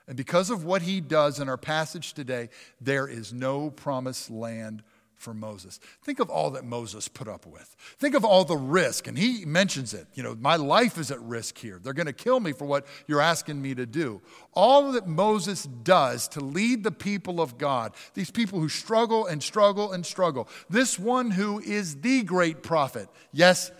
And 0.08 0.16
because 0.16 0.50
of 0.50 0.64
what 0.64 0.82
he 0.82 1.00
does 1.00 1.38
in 1.38 1.48
our 1.48 1.58
passage 1.58 2.14
today, 2.14 2.48
there 2.80 3.06
is 3.06 3.32
no 3.32 3.70
promised 3.70 4.30
land 4.30 4.82
for 5.18 5.34
Moses. 5.34 5.80
Think 6.02 6.20
of 6.20 6.30
all 6.30 6.50
that 6.50 6.64
Moses 6.64 7.08
put 7.08 7.28
up 7.28 7.44
with. 7.44 7.76
Think 7.98 8.14
of 8.14 8.24
all 8.24 8.44
the 8.44 8.56
risk. 8.56 9.06
And 9.06 9.18
he 9.18 9.44
mentions 9.44 9.92
it. 9.92 10.06
You 10.14 10.22
know, 10.22 10.36
my 10.40 10.56
life 10.56 10.96
is 10.96 11.10
at 11.10 11.20
risk 11.20 11.58
here. 11.58 11.80
They're 11.82 11.92
going 11.92 12.06
to 12.06 12.12
kill 12.12 12.40
me 12.40 12.52
for 12.52 12.64
what 12.64 12.86
you're 13.06 13.20
asking 13.20 13.60
me 13.60 13.74
to 13.74 13.84
do. 13.84 14.22
All 14.54 14.92
that 14.92 15.06
Moses 15.06 15.64
does 15.64 16.28
to 16.28 16.40
lead 16.40 16.84
the 16.84 16.92
people 16.92 17.40
of 17.40 17.58
God, 17.58 17.94
these 18.14 18.30
people 18.30 18.60
who 18.60 18.68
struggle 18.68 19.26
and 19.26 19.42
struggle 19.42 19.92
and 19.92 20.06
struggle, 20.06 20.48
this 20.70 20.98
one 20.98 21.32
who 21.32 21.58
is 21.60 22.00
the 22.00 22.22
great 22.22 22.62
prophet, 22.62 23.08
yes, 23.32 23.72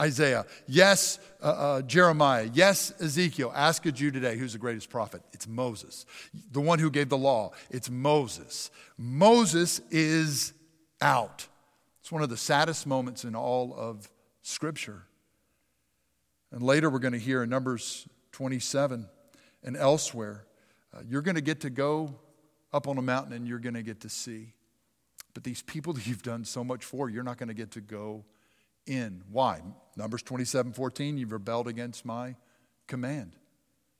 Isaiah, 0.00 0.46
yes, 0.66 1.18
uh, 1.42 1.46
uh, 1.46 1.82
Jeremiah, 1.82 2.48
yes, 2.52 2.92
Ezekiel. 3.00 3.52
Ask 3.54 3.86
a 3.86 3.92
Jew 3.92 4.10
today 4.10 4.36
who's 4.36 4.52
the 4.52 4.58
greatest 4.58 4.90
prophet? 4.90 5.22
It's 5.32 5.46
Moses. 5.46 6.06
The 6.52 6.60
one 6.60 6.78
who 6.78 6.90
gave 6.90 7.08
the 7.08 7.18
law, 7.18 7.52
it's 7.70 7.90
Moses. 7.90 8.70
Moses 8.96 9.80
is 9.90 10.52
out. 11.00 11.46
It's 12.00 12.10
one 12.10 12.22
of 12.22 12.30
the 12.30 12.36
saddest 12.36 12.86
moments 12.86 13.24
in 13.24 13.34
all 13.34 13.74
of 13.76 14.10
Scripture. 14.42 15.02
And 16.50 16.62
later 16.62 16.88
we're 16.88 16.98
going 16.98 17.12
to 17.12 17.18
hear 17.18 17.42
in 17.42 17.50
Numbers 17.50 18.08
27 18.32 19.06
and 19.62 19.76
elsewhere, 19.76 20.46
uh, 20.94 21.00
you're 21.06 21.22
going 21.22 21.34
to 21.34 21.42
get 21.42 21.60
to 21.60 21.70
go 21.70 22.14
up 22.72 22.88
on 22.88 22.98
a 22.98 23.02
mountain 23.02 23.32
and 23.32 23.46
you're 23.46 23.58
going 23.58 23.74
to 23.74 23.82
get 23.82 24.00
to 24.00 24.08
see. 24.08 24.54
But 25.34 25.44
these 25.44 25.62
people 25.62 25.92
that 25.92 26.06
you've 26.06 26.22
done 26.22 26.44
so 26.44 26.64
much 26.64 26.84
for, 26.84 27.10
you're 27.10 27.22
not 27.22 27.36
going 27.36 27.48
to 27.48 27.54
get 27.54 27.72
to 27.72 27.80
go 27.80 28.24
in. 28.88 29.22
Why? 29.30 29.60
Numbers 29.96 30.22
27 30.22 30.72
14, 30.72 31.18
you've 31.18 31.32
rebelled 31.32 31.68
against 31.68 32.04
my 32.04 32.36
command. 32.86 33.32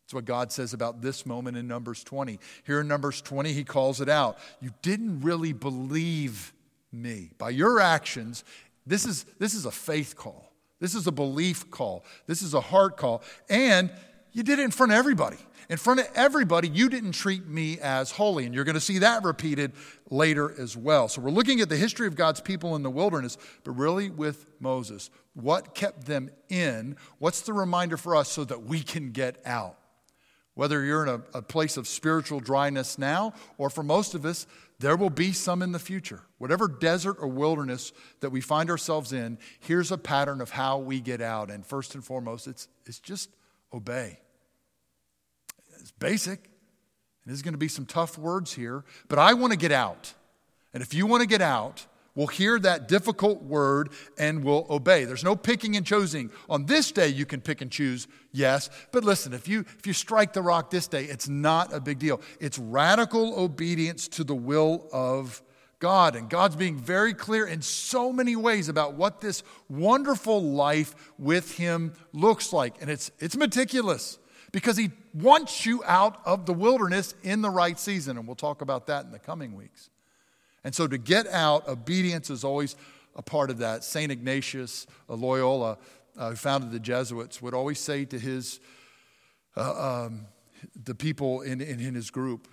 That's 0.05 0.15
what 0.15 0.25
God 0.25 0.51
says 0.51 0.73
about 0.73 1.03
this 1.03 1.27
moment 1.27 1.59
in 1.59 1.69
Numbers 1.69 2.03
20. 2.03 2.39
Here 2.65 2.81
in 2.81 2.89
Numbers 2.89 3.21
20, 3.21 3.53
he 3.53 3.63
calls 3.63 4.01
it 4.01 4.09
out. 4.09 4.39
You 4.61 4.71
didn't 4.81 5.21
really 5.21 5.53
believe 5.53 6.55
me. 6.91 7.31
By 7.37 7.51
your 7.51 7.79
actions, 7.79 8.43
this 8.87 9.05
is, 9.05 9.25
this 9.39 9.53
is 9.53 9.67
a 9.67 9.71
faith 9.71 10.17
call. 10.17 10.51
This 10.81 10.95
is 10.95 11.07
a 11.07 11.13
belief 11.13 11.71
call. 11.71 12.05
This 12.27 12.41
is 12.41 12.55
a 12.55 12.61
heart 12.61 12.97
call. 12.97 13.23
And 13.51 13.91
you 14.33 14.43
did 14.43 14.59
it 14.59 14.63
in 14.63 14.71
front 14.71 14.93
of 14.93 14.99
everybody. 14.99 15.39
In 15.69 15.77
front 15.77 16.01
of 16.01 16.09
everybody, 16.15 16.69
you 16.69 16.89
didn't 16.89 17.13
treat 17.13 17.47
me 17.47 17.79
as 17.81 18.11
holy. 18.11 18.47
And 18.47 18.55
you're 18.55 18.65
going 18.65 18.75
to 18.75 18.81
see 18.81 18.99
that 18.99 19.23
repeated 19.23 19.73
later 20.09 20.55
as 20.59 20.77
well. 20.77 21.09
So 21.09 21.21
we're 21.21 21.31
looking 21.31 21.61
at 21.61 21.69
the 21.69 21.77
history 21.77 22.07
of 22.07 22.15
God's 22.15 22.41
people 22.41 22.75
in 22.75 22.83
the 22.83 22.91
wilderness, 22.91 23.37
but 23.65 23.73
really 23.73 24.09
with 24.09 24.47
Moses. 24.61 25.11
What 25.35 25.75
kept 25.75 26.07
them 26.07 26.31
in? 26.49 26.97
What's 27.19 27.43
the 27.43 27.53
reminder 27.53 27.99
for 27.99 28.17
us 28.17 28.31
so 28.31 28.45
that 28.45 28.63
we 28.63 28.81
can 28.81 29.11
get 29.11 29.43
out? 29.45 29.77
Whether 30.55 30.85
you're 30.85 31.05
in 31.05 31.09
a, 31.09 31.39
a 31.39 31.43
place 31.43 31.77
of 31.77 31.87
spiritual 31.87 32.41
dryness 32.41 32.99
now, 32.99 33.35
or 33.59 33.71
for 33.71 33.85
most 33.85 34.15
of 34.15 34.25
us, 34.25 34.47
there 34.81 34.97
will 34.97 35.11
be 35.11 35.33
some 35.33 35.63
in 35.63 35.73
the 35.73 35.79
future. 35.79 36.23
Whatever 36.39 36.67
desert 36.67 37.19
or 37.21 37.29
wilderness 37.29 37.93
that 38.21 38.31
we 38.31 38.41
find 38.41 38.71
ourselves 38.71 39.13
in, 39.13 39.39
here's 39.61 39.93
a 39.93 39.99
pattern 39.99 40.41
of 40.41 40.51
how 40.51 40.79
we 40.79 41.01
get 41.01 41.21
out. 41.21 41.51
And 41.51 41.65
first 41.65 41.95
and 41.95 42.05
foremost, 42.05 42.49
it's, 42.49 42.69
it's 42.87 42.99
just 42.99 43.31
obey. 43.73 44.21
It's 45.81 45.93
basic. 45.93 46.39
And 46.39 47.33
there's 47.33 47.43
going 47.43 47.55
to 47.55 47.59
be 47.59 47.69
some 47.69 47.87
tough 47.87 48.17
words 48.17 48.55
here, 48.55 48.85
but 49.09 49.19
I 49.19 49.35
want 49.35 49.53
to 49.53 49.59
get 49.59 49.73
out. 49.73 50.15
And 50.73 50.83
if 50.83 50.95
you 50.95 51.07
want 51.07 51.23
to 51.23 51.29
get 51.29 51.43
out, 51.43 51.87
we'll 52.15 52.27
hear 52.27 52.59
that 52.59 52.89
difficult 52.89 53.43
word 53.43 53.91
and 54.19 54.43
we'll 54.43 54.67
obey. 54.69 55.05
There's 55.05 55.25
no 55.25 55.37
picking 55.37 55.77
and 55.77 55.87
choosing. 55.87 56.31
On 56.49 56.67
this 56.67 56.91
day, 56.91 57.09
you 57.09 57.27
can 57.27 57.41
pick 57.41 57.61
and 57.61 57.71
choose, 57.71 58.09
yes. 58.33 58.71
But 58.93 59.05
listen, 59.05 59.33
if 59.33 59.47
you, 59.47 59.65
if 59.79 59.87
you 59.87 59.93
strike 59.93 60.33
the 60.33 60.43
rock 60.43 60.71
this 60.71 60.89
day, 60.89 61.05
it's 61.05 61.29
not 61.29 61.73
a 61.73 61.81
big 61.81 61.99
deal. 61.99 62.21
It's 62.41 62.59
radical 62.59 63.39
obedience 63.39 64.09
to 64.09 64.25
the 64.25 64.35
will 64.35 64.89
of 64.93 65.43
God. 65.79 66.17
And 66.17 66.29
God's 66.29 66.57
being 66.57 66.77
very 66.77 67.15
clear 67.15 67.47
in 67.47 67.63
so 67.63 68.13
many 68.13 68.37
ways 68.37 68.69
about 68.69 68.95
what 68.95 69.21
this 69.21 69.43
wonderful 69.69 70.43
life 70.43 70.95
with 71.19 71.57
Him 71.57 71.93
looks 72.13 72.53
like. 72.53 72.81
And 72.81 72.91
it's, 72.91 73.11
it's 73.19 73.37
meticulous 73.37 74.19
because 74.53 74.77
He 74.77 74.91
wants 75.15 75.67
you 75.67 75.83
out 75.85 76.21
of 76.25 76.47
the 76.47 76.53
wilderness 76.53 77.15
in 77.23 77.43
the 77.43 77.51
right 77.51 77.79
season. 77.79 78.17
And 78.17 78.27
we'll 78.27 78.37
talk 78.37 78.61
about 78.61 78.87
that 78.87 79.05
in 79.05 79.13
the 79.13 79.19
coming 79.19 79.55
weeks. 79.55 79.91
And 80.65 80.75
so 80.75 80.87
to 80.87 80.99
get 80.99 81.27
out, 81.29 81.69
obedience 81.69 82.31
is 82.31 82.45
always 82.45 82.77
a 83.15 83.23
part 83.23 83.51
of 83.51 83.59
that. 83.59 83.85
St. 83.85 84.11
Ignatius 84.11 84.87
of 85.09 85.21
Loyola, 85.21 85.79
uh, 86.17 86.31
who 86.31 86.37
founded 86.37 86.73
the 86.73 86.81
Jesuits, 86.81 87.41
would 87.41 87.55
always 87.55 87.79
say 87.79 88.05
to 88.07 88.19
his, 88.19 88.61
uh, 89.57 90.07
um, 90.07 90.27
the 90.85 90.95
people 90.95 91.43
in, 91.43 91.61
in, 91.61 91.81
in 91.81 91.95
his 91.95 92.11
group, 92.11 92.49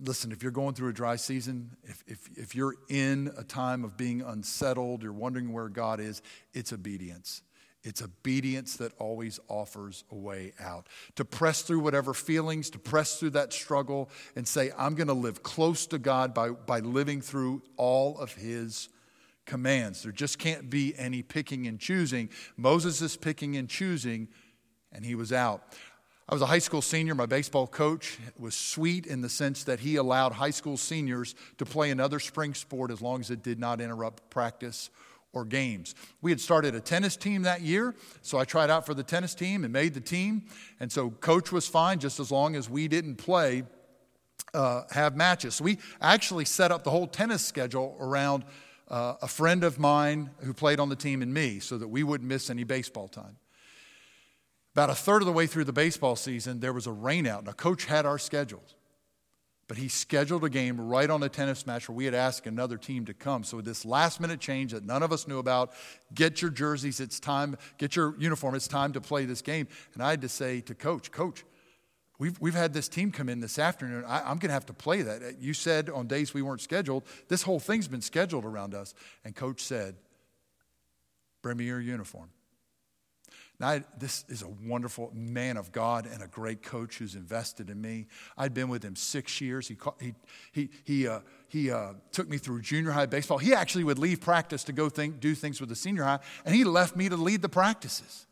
listen, 0.00 0.32
if 0.32 0.42
you're 0.42 0.52
going 0.52 0.74
through 0.74 0.90
a 0.90 0.94
dry 0.94 1.16
season, 1.16 1.76
if, 1.84 2.02
if, 2.06 2.28
if 2.36 2.54
you're 2.54 2.74
in 2.88 3.32
a 3.36 3.44
time 3.44 3.84
of 3.84 3.96
being 3.96 4.22
unsettled, 4.22 5.02
you're 5.02 5.12
wondering 5.12 5.52
where 5.52 5.68
God 5.68 6.00
is, 6.00 6.22
it's 6.54 6.72
obedience. 6.72 7.42
It's 7.84 8.00
obedience 8.00 8.76
that 8.76 8.92
always 8.98 9.40
offers 9.48 10.04
a 10.10 10.14
way 10.14 10.52
out. 10.60 10.86
To 11.16 11.24
press 11.24 11.62
through 11.62 11.80
whatever 11.80 12.14
feelings, 12.14 12.70
to 12.70 12.78
press 12.78 13.18
through 13.18 13.30
that 13.30 13.52
struggle 13.52 14.08
and 14.36 14.46
say, 14.46 14.70
I'm 14.78 14.94
going 14.94 15.08
to 15.08 15.14
live 15.14 15.42
close 15.42 15.86
to 15.88 15.98
God 15.98 16.32
by, 16.32 16.50
by 16.50 16.78
living 16.78 17.20
through 17.20 17.62
all 17.76 18.18
of 18.18 18.34
His 18.34 18.88
commands. 19.46 20.02
There 20.02 20.12
just 20.12 20.38
can't 20.38 20.70
be 20.70 20.94
any 20.96 21.22
picking 21.22 21.66
and 21.66 21.78
choosing. 21.78 22.30
Moses 22.56 23.02
is 23.02 23.16
picking 23.16 23.56
and 23.56 23.68
choosing, 23.68 24.28
and 24.92 25.04
he 25.04 25.14
was 25.14 25.32
out. 25.32 25.74
I 26.32 26.34
was 26.34 26.40
a 26.40 26.46
high 26.46 26.60
school 26.60 26.80
senior. 26.80 27.14
My 27.14 27.26
baseball 27.26 27.66
coach 27.66 28.18
was 28.38 28.54
sweet 28.54 29.04
in 29.04 29.20
the 29.20 29.28
sense 29.28 29.64
that 29.64 29.80
he 29.80 29.96
allowed 29.96 30.32
high 30.32 30.48
school 30.48 30.78
seniors 30.78 31.34
to 31.58 31.66
play 31.66 31.90
another 31.90 32.18
spring 32.20 32.54
sport 32.54 32.90
as 32.90 33.02
long 33.02 33.20
as 33.20 33.30
it 33.30 33.42
did 33.42 33.58
not 33.58 33.82
interrupt 33.82 34.30
practice 34.30 34.88
or 35.34 35.44
games. 35.44 35.94
We 36.22 36.30
had 36.30 36.40
started 36.40 36.74
a 36.74 36.80
tennis 36.80 37.18
team 37.18 37.42
that 37.42 37.60
year, 37.60 37.94
so 38.22 38.38
I 38.38 38.46
tried 38.46 38.70
out 38.70 38.86
for 38.86 38.94
the 38.94 39.02
tennis 39.02 39.34
team 39.34 39.62
and 39.62 39.74
made 39.74 39.92
the 39.92 40.00
team. 40.00 40.46
And 40.80 40.90
so 40.90 41.10
coach 41.10 41.52
was 41.52 41.68
fine 41.68 41.98
just 41.98 42.18
as 42.18 42.30
long 42.30 42.56
as 42.56 42.70
we 42.70 42.88
didn't 42.88 43.16
play, 43.16 43.64
uh, 44.54 44.84
have 44.90 45.14
matches. 45.14 45.56
So 45.56 45.64
we 45.64 45.76
actually 46.00 46.46
set 46.46 46.72
up 46.72 46.82
the 46.82 46.90
whole 46.90 47.08
tennis 47.08 47.44
schedule 47.44 47.94
around 48.00 48.46
uh, 48.88 49.16
a 49.20 49.28
friend 49.28 49.64
of 49.64 49.78
mine 49.78 50.30
who 50.38 50.54
played 50.54 50.80
on 50.80 50.88
the 50.88 50.96
team 50.96 51.20
and 51.20 51.34
me 51.34 51.58
so 51.58 51.76
that 51.76 51.88
we 51.88 52.02
wouldn't 52.02 52.26
miss 52.26 52.48
any 52.48 52.64
baseball 52.64 53.06
time. 53.06 53.36
About 54.74 54.90
a 54.90 54.94
third 54.94 55.20
of 55.20 55.26
the 55.26 55.32
way 55.32 55.46
through 55.46 55.64
the 55.64 55.72
baseball 55.72 56.16
season, 56.16 56.60
there 56.60 56.72
was 56.72 56.86
a 56.86 56.90
rainout. 56.90 57.44
Now, 57.44 57.52
coach 57.52 57.84
had 57.84 58.06
our 58.06 58.18
schedules. 58.18 58.74
But 59.68 59.78
he 59.78 59.88
scheduled 59.88 60.44
a 60.44 60.50
game 60.50 60.80
right 60.80 61.08
on 61.08 61.22
a 61.22 61.28
tennis 61.28 61.66
match 61.66 61.88
where 61.88 61.96
we 61.96 62.04
had 62.04 62.14
asked 62.14 62.46
another 62.46 62.76
team 62.76 63.06
to 63.06 63.14
come. 63.14 63.44
So, 63.44 63.56
with 63.56 63.64
this 63.64 63.84
last 63.84 64.20
minute 64.20 64.40
change 64.40 64.72
that 64.72 64.84
none 64.84 65.02
of 65.02 65.12
us 65.12 65.26
knew 65.28 65.38
about, 65.38 65.72
get 66.14 66.42
your 66.42 66.50
jerseys, 66.50 67.00
it's 67.00 67.20
time, 67.20 67.56
get 67.78 67.96
your 67.96 68.14
uniform, 68.18 68.54
it's 68.54 68.68
time 68.68 68.92
to 68.92 69.00
play 69.00 69.24
this 69.24 69.40
game. 69.40 69.68
And 69.94 70.02
I 70.02 70.10
had 70.10 70.20
to 70.22 70.28
say 70.28 70.60
to 70.62 70.74
coach, 70.74 71.10
Coach, 71.10 71.44
we've, 72.18 72.38
we've 72.40 72.54
had 72.54 72.74
this 72.74 72.88
team 72.88 73.12
come 73.12 73.28
in 73.28 73.40
this 73.40 73.58
afternoon. 73.58 74.04
I, 74.06 74.20
I'm 74.20 74.38
going 74.38 74.48
to 74.48 74.54
have 74.54 74.66
to 74.66 74.74
play 74.74 75.02
that. 75.02 75.22
Uh, 75.22 75.26
you 75.38 75.54
said 75.54 75.88
on 75.88 76.06
days 76.06 76.34
we 76.34 76.42
weren't 76.42 76.60
scheduled, 76.60 77.04
this 77.28 77.42
whole 77.42 77.60
thing's 77.60 77.88
been 77.88 78.02
scheduled 78.02 78.44
around 78.44 78.74
us. 78.74 78.94
And 79.24 79.34
coach 79.34 79.62
said, 79.62 79.94
Bring 81.40 81.56
me 81.56 81.64
your 81.64 81.80
uniform. 81.80 82.28
I, 83.64 83.84
this 83.98 84.24
is 84.28 84.42
a 84.42 84.48
wonderful 84.48 85.12
man 85.14 85.56
of 85.56 85.72
God 85.72 86.06
and 86.06 86.22
a 86.22 86.26
great 86.26 86.62
coach 86.62 86.98
who's 86.98 87.14
invested 87.14 87.70
in 87.70 87.80
me. 87.80 88.06
I'd 88.36 88.54
been 88.54 88.68
with 88.68 88.82
him 88.82 88.96
six 88.96 89.40
years. 89.40 89.68
He, 89.68 89.76
he, 90.00 90.14
he, 90.52 90.70
he, 90.84 91.08
uh, 91.08 91.20
he 91.48 91.70
uh, 91.70 91.92
took 92.10 92.28
me 92.28 92.38
through 92.38 92.62
junior 92.62 92.90
high 92.90 93.06
baseball. 93.06 93.38
He 93.38 93.54
actually 93.54 93.84
would 93.84 93.98
leave 93.98 94.20
practice 94.20 94.64
to 94.64 94.72
go 94.72 94.88
think, 94.88 95.20
do 95.20 95.34
things 95.34 95.60
with 95.60 95.68
the 95.68 95.76
senior 95.76 96.04
high, 96.04 96.20
and 96.44 96.54
he 96.54 96.64
left 96.64 96.96
me 96.96 97.08
to 97.08 97.16
lead 97.16 97.42
the 97.42 97.48
practices. 97.48 98.26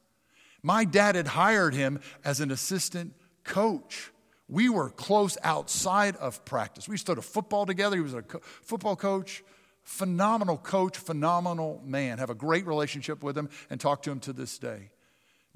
My 0.63 0.85
dad 0.85 1.15
had 1.15 1.29
hired 1.29 1.75
him 1.75 2.01
as 2.25 2.41
an 2.41 2.51
assistant 2.51 3.15
coach. 3.45 4.11
We 4.49 4.69
were 4.69 4.91
close 4.91 5.39
outside 5.43 6.17
of 6.17 6.45
practice. 6.45 6.89
We 6.89 6.97
stood 6.97 7.19
a 7.19 7.23
football 7.23 7.67
together. 7.67 7.97
He 7.97 8.03
was 8.03 8.15
a 8.15 8.23
co- 8.23 8.41
football 8.63 8.97
coach 8.97 9.45
phenomenal 9.83 10.57
coach, 10.57 10.97
phenomenal 10.99 11.83
man. 11.85 12.19
Have 12.19 12.31
a 12.31 12.35
great 12.35 12.67
relationship 12.67 13.25
with 13.25 13.37
him 13.37 13.49
and 13.71 13.81
talk 13.81 14.03
to 14.03 14.11
him 14.11 14.21
to 14.21 14.33
this 14.33 14.59
day 14.59 14.91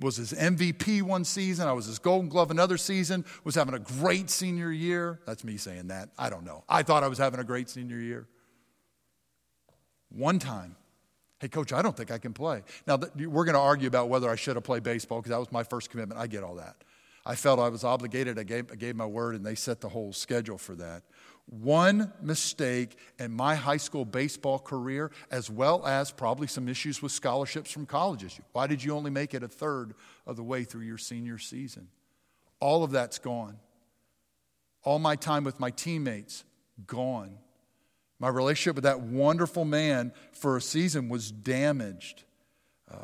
was 0.00 0.16
his 0.16 0.32
MVP 0.32 1.02
one 1.02 1.24
season. 1.24 1.68
I 1.68 1.72
was 1.72 1.86
his 1.86 1.98
Golden 1.98 2.28
Glove 2.28 2.50
another 2.50 2.76
season. 2.76 3.24
Was 3.44 3.54
having 3.54 3.74
a 3.74 3.78
great 3.78 4.30
senior 4.30 4.72
year. 4.72 5.20
That's 5.26 5.44
me 5.44 5.56
saying 5.56 5.88
that. 5.88 6.10
I 6.18 6.30
don't 6.30 6.44
know. 6.44 6.64
I 6.68 6.82
thought 6.82 7.04
I 7.04 7.08
was 7.08 7.18
having 7.18 7.40
a 7.40 7.44
great 7.44 7.68
senior 7.68 7.98
year. 7.98 8.26
One 10.10 10.38
time, 10.38 10.76
hey, 11.40 11.48
coach, 11.48 11.72
I 11.72 11.82
don't 11.82 11.96
think 11.96 12.10
I 12.10 12.18
can 12.18 12.32
play. 12.32 12.62
Now, 12.86 12.98
we're 13.16 13.44
going 13.44 13.54
to 13.54 13.60
argue 13.60 13.88
about 13.88 14.08
whether 14.08 14.30
I 14.30 14.36
should 14.36 14.56
have 14.56 14.64
played 14.64 14.82
baseball 14.82 15.20
because 15.20 15.30
that 15.30 15.38
was 15.38 15.52
my 15.52 15.64
first 15.64 15.90
commitment. 15.90 16.20
I 16.20 16.26
get 16.26 16.42
all 16.44 16.56
that. 16.56 16.76
I 17.26 17.34
felt 17.34 17.58
I 17.58 17.68
was 17.68 17.84
obligated. 17.84 18.38
I 18.38 18.42
gave, 18.42 18.70
I 18.70 18.74
gave 18.74 18.96
my 18.96 19.06
word, 19.06 19.34
and 19.34 19.44
they 19.44 19.54
set 19.54 19.80
the 19.80 19.88
whole 19.88 20.12
schedule 20.12 20.58
for 20.58 20.74
that. 20.76 21.02
One 21.46 22.12
mistake 22.22 22.96
in 23.18 23.32
my 23.32 23.54
high 23.54 23.76
school 23.76 24.04
baseball 24.04 24.58
career, 24.58 25.10
as 25.30 25.50
well 25.50 25.86
as 25.86 26.10
probably 26.10 26.46
some 26.46 26.68
issues 26.68 27.02
with 27.02 27.12
scholarships 27.12 27.70
from 27.70 27.86
colleges. 27.86 28.40
Why 28.52 28.66
did 28.66 28.82
you 28.82 28.94
only 28.94 29.10
make 29.10 29.34
it 29.34 29.42
a 29.42 29.48
third 29.48 29.94
of 30.26 30.36
the 30.36 30.42
way 30.42 30.64
through 30.64 30.82
your 30.82 30.98
senior 30.98 31.38
season? 31.38 31.88
All 32.60 32.82
of 32.82 32.92
that's 32.92 33.18
gone. 33.18 33.58
All 34.84 34.98
my 34.98 35.16
time 35.16 35.44
with 35.44 35.60
my 35.60 35.70
teammates, 35.70 36.44
gone. 36.86 37.38
My 38.18 38.28
relationship 38.28 38.76
with 38.76 38.84
that 38.84 39.00
wonderful 39.00 39.64
man 39.64 40.12
for 40.32 40.56
a 40.56 40.60
season 40.60 41.08
was 41.08 41.30
damaged. 41.30 42.24
Uh, 42.90 42.96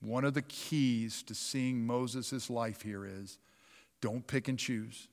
one 0.00 0.24
of 0.24 0.34
the 0.34 0.42
keys 0.42 1.22
to 1.24 1.34
seeing 1.34 1.84
Moses' 1.84 2.48
life 2.48 2.82
here 2.82 3.04
is 3.04 3.38
don't 4.06 4.24
pick 4.24 4.46
and 4.46 4.56
choose. 4.56 5.08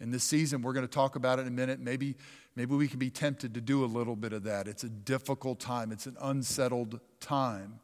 In 0.00 0.10
this 0.10 0.24
season, 0.24 0.62
we're 0.62 0.72
going 0.72 0.86
to 0.86 0.90
talk 0.92 1.16
about 1.16 1.38
it 1.38 1.42
in 1.42 1.48
a 1.48 1.50
minute. 1.50 1.80
Maybe, 1.80 2.16
maybe 2.54 2.74
we 2.74 2.88
can 2.88 2.98
be 2.98 3.10
tempted 3.10 3.52
to 3.52 3.60
do 3.60 3.84
a 3.84 3.86
little 3.86 4.16
bit 4.16 4.32
of 4.32 4.44
that. 4.44 4.68
It's 4.68 4.84
a 4.84 4.88
difficult 4.88 5.60
time, 5.60 5.92
it's 5.92 6.06
an 6.06 6.16
unsettled 6.18 6.98
time. 7.20 7.78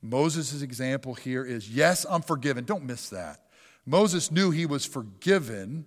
Moses' 0.00 0.62
example 0.62 1.14
here 1.14 1.44
is 1.44 1.68
yes, 1.68 2.06
I'm 2.08 2.22
forgiven. 2.22 2.64
Don't 2.64 2.84
miss 2.84 3.08
that. 3.08 3.40
Moses 3.84 4.30
knew 4.30 4.52
he 4.52 4.66
was 4.66 4.86
forgiven, 4.86 5.84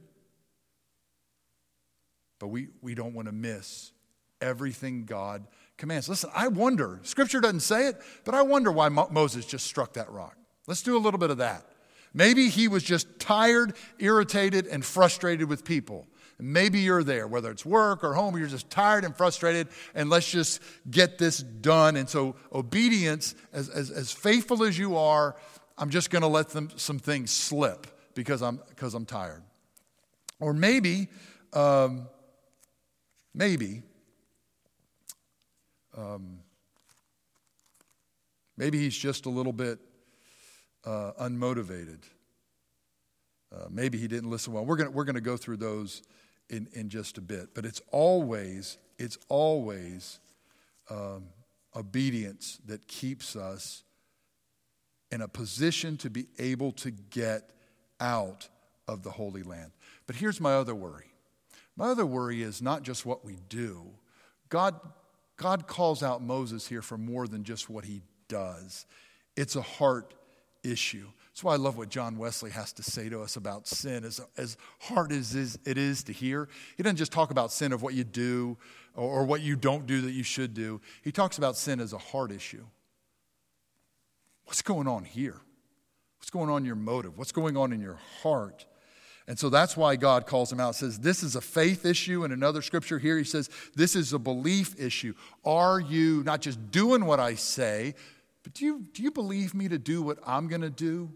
but 2.38 2.48
we, 2.48 2.68
we 2.82 2.96
don't 2.96 3.14
want 3.14 3.30
to 3.30 3.32
miss 3.32 3.94
everything 4.42 5.06
God 5.06 5.48
commands. 5.78 6.10
Listen, 6.10 6.32
I 6.36 6.50
wonder, 6.50 7.00
scripture 7.04 7.40
doesn't 7.40 7.62
say 7.62 7.88
it, 7.88 8.02
but 8.26 8.36
I 8.36 8.42
wonder 8.42 8.74
why 8.74 8.90
Mo- 8.90 9.08
Moses 9.10 9.46
just 9.46 9.66
struck 9.66 9.94
that 9.94 10.12
rock. 10.12 10.36
Let's 10.68 10.82
do 10.82 10.98
a 10.98 11.00
little 11.00 11.20
bit 11.20 11.30
of 11.30 11.38
that. 11.38 11.64
Maybe 12.18 12.50
he 12.50 12.68
was 12.68 12.82
just 12.82 13.20
tired, 13.20 13.76
irritated, 14.00 14.66
and 14.66 14.84
frustrated 14.84 15.48
with 15.48 15.64
people. 15.64 16.08
Maybe 16.40 16.80
you're 16.80 17.04
there, 17.04 17.28
whether 17.28 17.52
it's 17.52 17.64
work 17.64 18.04
or 18.04 18.16
home, 18.16 18.36
you're 18.36 18.48
just 18.48 18.72
tired 18.72 19.06
and 19.06 19.16
frustrated, 19.16 19.68
and 19.94 20.10
let's 20.10 20.28
just 20.28 20.60
get 20.90 21.20
this 21.20 21.38
done. 21.38 21.96
And 21.96 22.10
so, 22.10 22.36
obedience, 22.52 23.36
as, 23.54 23.70
as, 23.70 23.92
as 23.92 24.12
faithful 24.12 24.64
as 24.64 24.80
you 24.80 24.98
are, 24.98 25.36
I'm 25.78 25.92
just 25.92 26.10
going 26.10 26.24
to 26.24 26.28
let 26.28 26.50
them, 26.50 26.72
some 26.76 26.98
things 26.98 27.30
slip 27.30 27.86
because 28.16 28.42
I'm, 28.42 28.62
because 28.70 28.96
I'm 28.96 29.06
tired. 29.06 29.44
Or 30.40 30.54
maybe, 30.54 31.10
um, 31.54 32.08
maybe, 33.36 33.84
um, 35.96 36.40
maybe 38.58 38.80
he's 38.80 38.98
just 38.98 39.28
a 39.28 39.30
little 39.30 39.54
bit 39.54 39.78
uh, 40.88 41.12
unmotivated. 41.22 42.00
Uh, 43.54 43.66
maybe 43.70 43.98
he 43.98 44.08
didn't 44.08 44.30
listen 44.30 44.54
well. 44.54 44.66
We're 44.66 44.78
going 44.78 44.94
we're 44.94 45.06
to 45.06 45.22
go 45.22 45.36
through 45.36 45.58
those 45.58 46.02
in, 46.50 46.68
in 46.74 46.90
just 46.90 47.18
a 47.18 47.22
bit. 47.22 47.54
But 47.54 47.66
it's 47.66 47.82
always, 47.92 48.78
it's 48.98 49.18
always 49.28 50.20
um, 50.90 51.26
obedience 51.76 52.60
that 52.66 52.88
keeps 52.88 53.36
us 53.36 53.84
in 55.12 55.22
a 55.22 55.28
position 55.28 55.98
to 55.98 56.10
be 56.10 56.28
able 56.40 56.72
to 56.74 56.92
get 56.92 57.52
out 58.00 58.48
of 58.88 59.04
the 59.04 59.12
Holy 59.12 59.44
Land. 59.44 59.72
But 60.06 60.16
here's 60.16 60.40
my 60.40 60.54
other 60.54 60.76
worry. 60.76 61.12
My 61.76 61.88
other 61.88 62.06
worry 62.06 62.42
is 62.42 62.62
not 62.62 62.84
just 62.84 63.06
what 63.06 63.26
we 63.26 63.38
do. 63.50 63.84
God, 64.50 64.80
God 65.36 65.68
calls 65.68 66.02
out 66.02 66.22
Moses 66.22 66.68
here 66.68 66.82
for 66.82 66.98
more 66.98 67.28
than 67.28 67.44
just 67.44 67.70
what 67.70 67.84
he 67.84 68.02
does. 68.30 68.86
It's 69.36 69.56
a 69.56 69.62
heart 69.62 70.14
issue. 70.68 71.08
That's 71.30 71.44
why 71.44 71.54
I 71.54 71.58
love 71.58 71.78
what 71.78 71.90
John 71.90 72.18
Wesley 72.18 72.52
has 72.52 72.74
to 72.74 72.84
say 72.84 73.10
to 73.10 73.22
us 73.22 73.36
about 73.36 73.68
sin. 73.68 74.04
As, 74.04 74.20
as 74.38 74.58
hard 74.80 75.12
as 75.12 75.36
it 75.36 75.78
is 75.78 76.04
to 76.04 76.12
hear, 76.12 76.50
he 76.76 76.84
doesn't 76.84 76.98
just 76.98 77.12
talk 77.12 77.32
about 77.32 77.52
sin 77.52 77.72
of 77.72 77.82
what 77.82 77.94
you 77.94 78.04
do 78.04 78.58
or, 78.96 79.22
or 79.22 79.26
what 79.26 79.42
you 79.42 79.56
don't 79.56 79.86
do 79.86 80.02
that 80.02 80.12
you 80.12 80.24
should 80.24 80.54
do. 80.54 80.82
He 81.04 81.12
talks 81.12 81.38
about 81.38 81.56
sin 81.56 81.80
as 81.80 81.94
a 81.94 81.98
heart 81.98 82.32
issue. 82.32 82.66
What's 84.46 84.62
going 84.62 84.88
on 84.88 85.04
here? 85.04 85.42
What's 86.18 86.30
going 86.30 86.50
on 86.50 86.64
in 86.64 86.66
your 86.66 86.76
motive? 86.76 87.18
What's 87.18 87.32
going 87.32 87.56
on 87.56 87.72
in 87.72 87.82
your 87.82 88.00
heart? 88.22 88.66
And 89.28 89.38
so 89.38 89.50
that's 89.50 89.76
why 89.76 89.98
God 89.98 90.26
calls 90.26 90.52
him 90.52 90.60
out. 90.60 90.76
Says 90.76 91.00
this 91.00 91.22
is 91.22 91.36
a 91.36 91.42
faith 91.42 91.86
issue. 91.86 92.24
In 92.24 92.32
another 92.32 92.62
scripture 92.62 92.98
here, 92.98 93.18
he 93.18 93.26
says 93.26 93.50
this 93.76 93.96
is 93.96 94.14
a 94.14 94.20
belief 94.20 94.80
issue. 94.80 95.14
Are 95.44 95.80
you 95.80 96.24
not 96.24 96.42
just 96.42 96.72
doing 96.72 97.06
what 97.06 97.20
I 97.20 97.36
say, 97.36 97.94
but 98.48 98.54
do 98.54 98.64
you, 98.64 98.86
do 98.94 99.04
you 99.04 99.12
believe 99.12 99.54
me 99.54 99.68
to 99.68 99.78
do 99.78 100.02
what 100.02 100.20
I'm 100.26 100.48
going 100.48 100.62
to 100.62 100.70
do? 100.70 101.12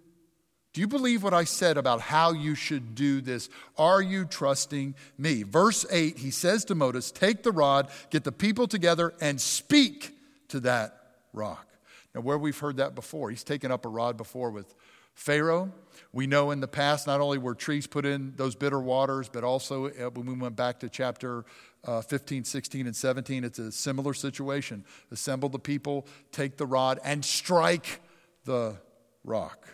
Do 0.73 0.81
you 0.81 0.87
believe 0.87 1.23
what 1.23 1.33
I 1.33 1.45
said 1.45 1.77
about 1.77 2.01
how 2.01 2.33
you 2.33 2.55
should 2.55 2.93
do 2.93 3.21
this? 3.21 3.47
Are 3.77 4.01
you 4.01 4.25
trusting 4.25 4.95
me? 5.17 5.43
Verse 5.43 5.85
8, 5.89 6.17
he 6.17 6.29
says 6.29 6.65
to 6.65 6.75
Moses, 6.75 7.09
Take 7.09 7.43
the 7.43 7.53
rod, 7.53 7.89
get 8.09 8.25
the 8.25 8.33
people 8.33 8.67
together, 8.67 9.13
and 9.21 9.39
speak 9.39 10.13
to 10.49 10.59
that 10.59 10.97
rock. 11.31 11.65
Now, 12.13 12.19
where 12.19 12.37
we've 12.37 12.59
heard 12.59 12.75
that 12.77 12.95
before, 12.95 13.29
he's 13.29 13.45
taken 13.45 13.71
up 13.71 13.85
a 13.85 13.89
rod 13.89 14.17
before 14.17 14.51
with 14.51 14.75
Pharaoh. 15.13 15.71
We 16.13 16.27
know 16.27 16.51
in 16.51 16.59
the 16.59 16.67
past 16.67 17.07
not 17.07 17.21
only 17.21 17.37
were 17.37 17.55
trees 17.55 17.87
put 17.87 18.05
in 18.05 18.33
those 18.35 18.55
bitter 18.55 18.79
waters, 18.79 19.29
but 19.29 19.43
also 19.43 19.87
uh, 19.87 20.09
when 20.09 20.25
we 20.25 20.33
went 20.33 20.55
back 20.55 20.79
to 20.79 20.89
chapter 20.89 21.45
uh, 21.85 22.01
15, 22.01 22.43
16, 22.43 22.85
and 22.85 22.95
17, 22.95 23.43
it's 23.43 23.59
a 23.59 23.71
similar 23.71 24.13
situation. 24.13 24.85
Assemble 25.11 25.49
the 25.49 25.59
people, 25.59 26.05
take 26.31 26.57
the 26.57 26.65
rod, 26.65 26.99
and 27.03 27.23
strike 27.23 28.01
the 28.45 28.75
rock. 29.23 29.67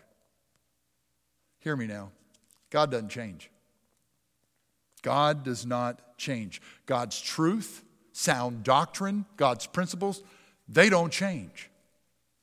Hear 1.60 1.76
me 1.76 1.88
now. 1.88 2.12
God 2.70 2.92
doesn't 2.92 3.10
change. 3.10 3.50
God 5.02 5.44
does 5.44 5.66
not 5.66 6.18
change. 6.18 6.62
God's 6.86 7.20
truth, 7.20 7.84
sound 8.12 8.64
doctrine, 8.64 9.26
God's 9.38 9.66
principles, 9.66 10.24
they 10.68 10.90
don't 10.90 11.12
change. 11.12 11.70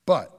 But 0.07 0.31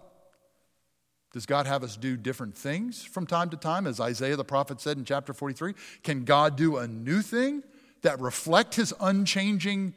does 1.36 1.46
God 1.46 1.68
have 1.68 1.84
us 1.84 1.98
do 1.98 2.16
different 2.16 2.56
things 2.56 3.04
from 3.04 3.28
time 3.28 3.50
to 3.50 3.58
time? 3.58 3.88
As 3.88 4.00
Isaiah 4.00 4.38
the 4.38 4.46
prophet 4.46 4.80
said 4.80 4.98
in 4.98 5.04
chapter 5.04 5.34
43, 5.34 5.74
can 6.02 6.24
God 6.24 6.56
do 6.56 6.78
a 6.78 6.88
new 6.88 7.22
thing 7.22 7.62
that 8.04 8.22
reflect 8.22 8.76
his 8.76 8.94
unchanging 9.02 9.96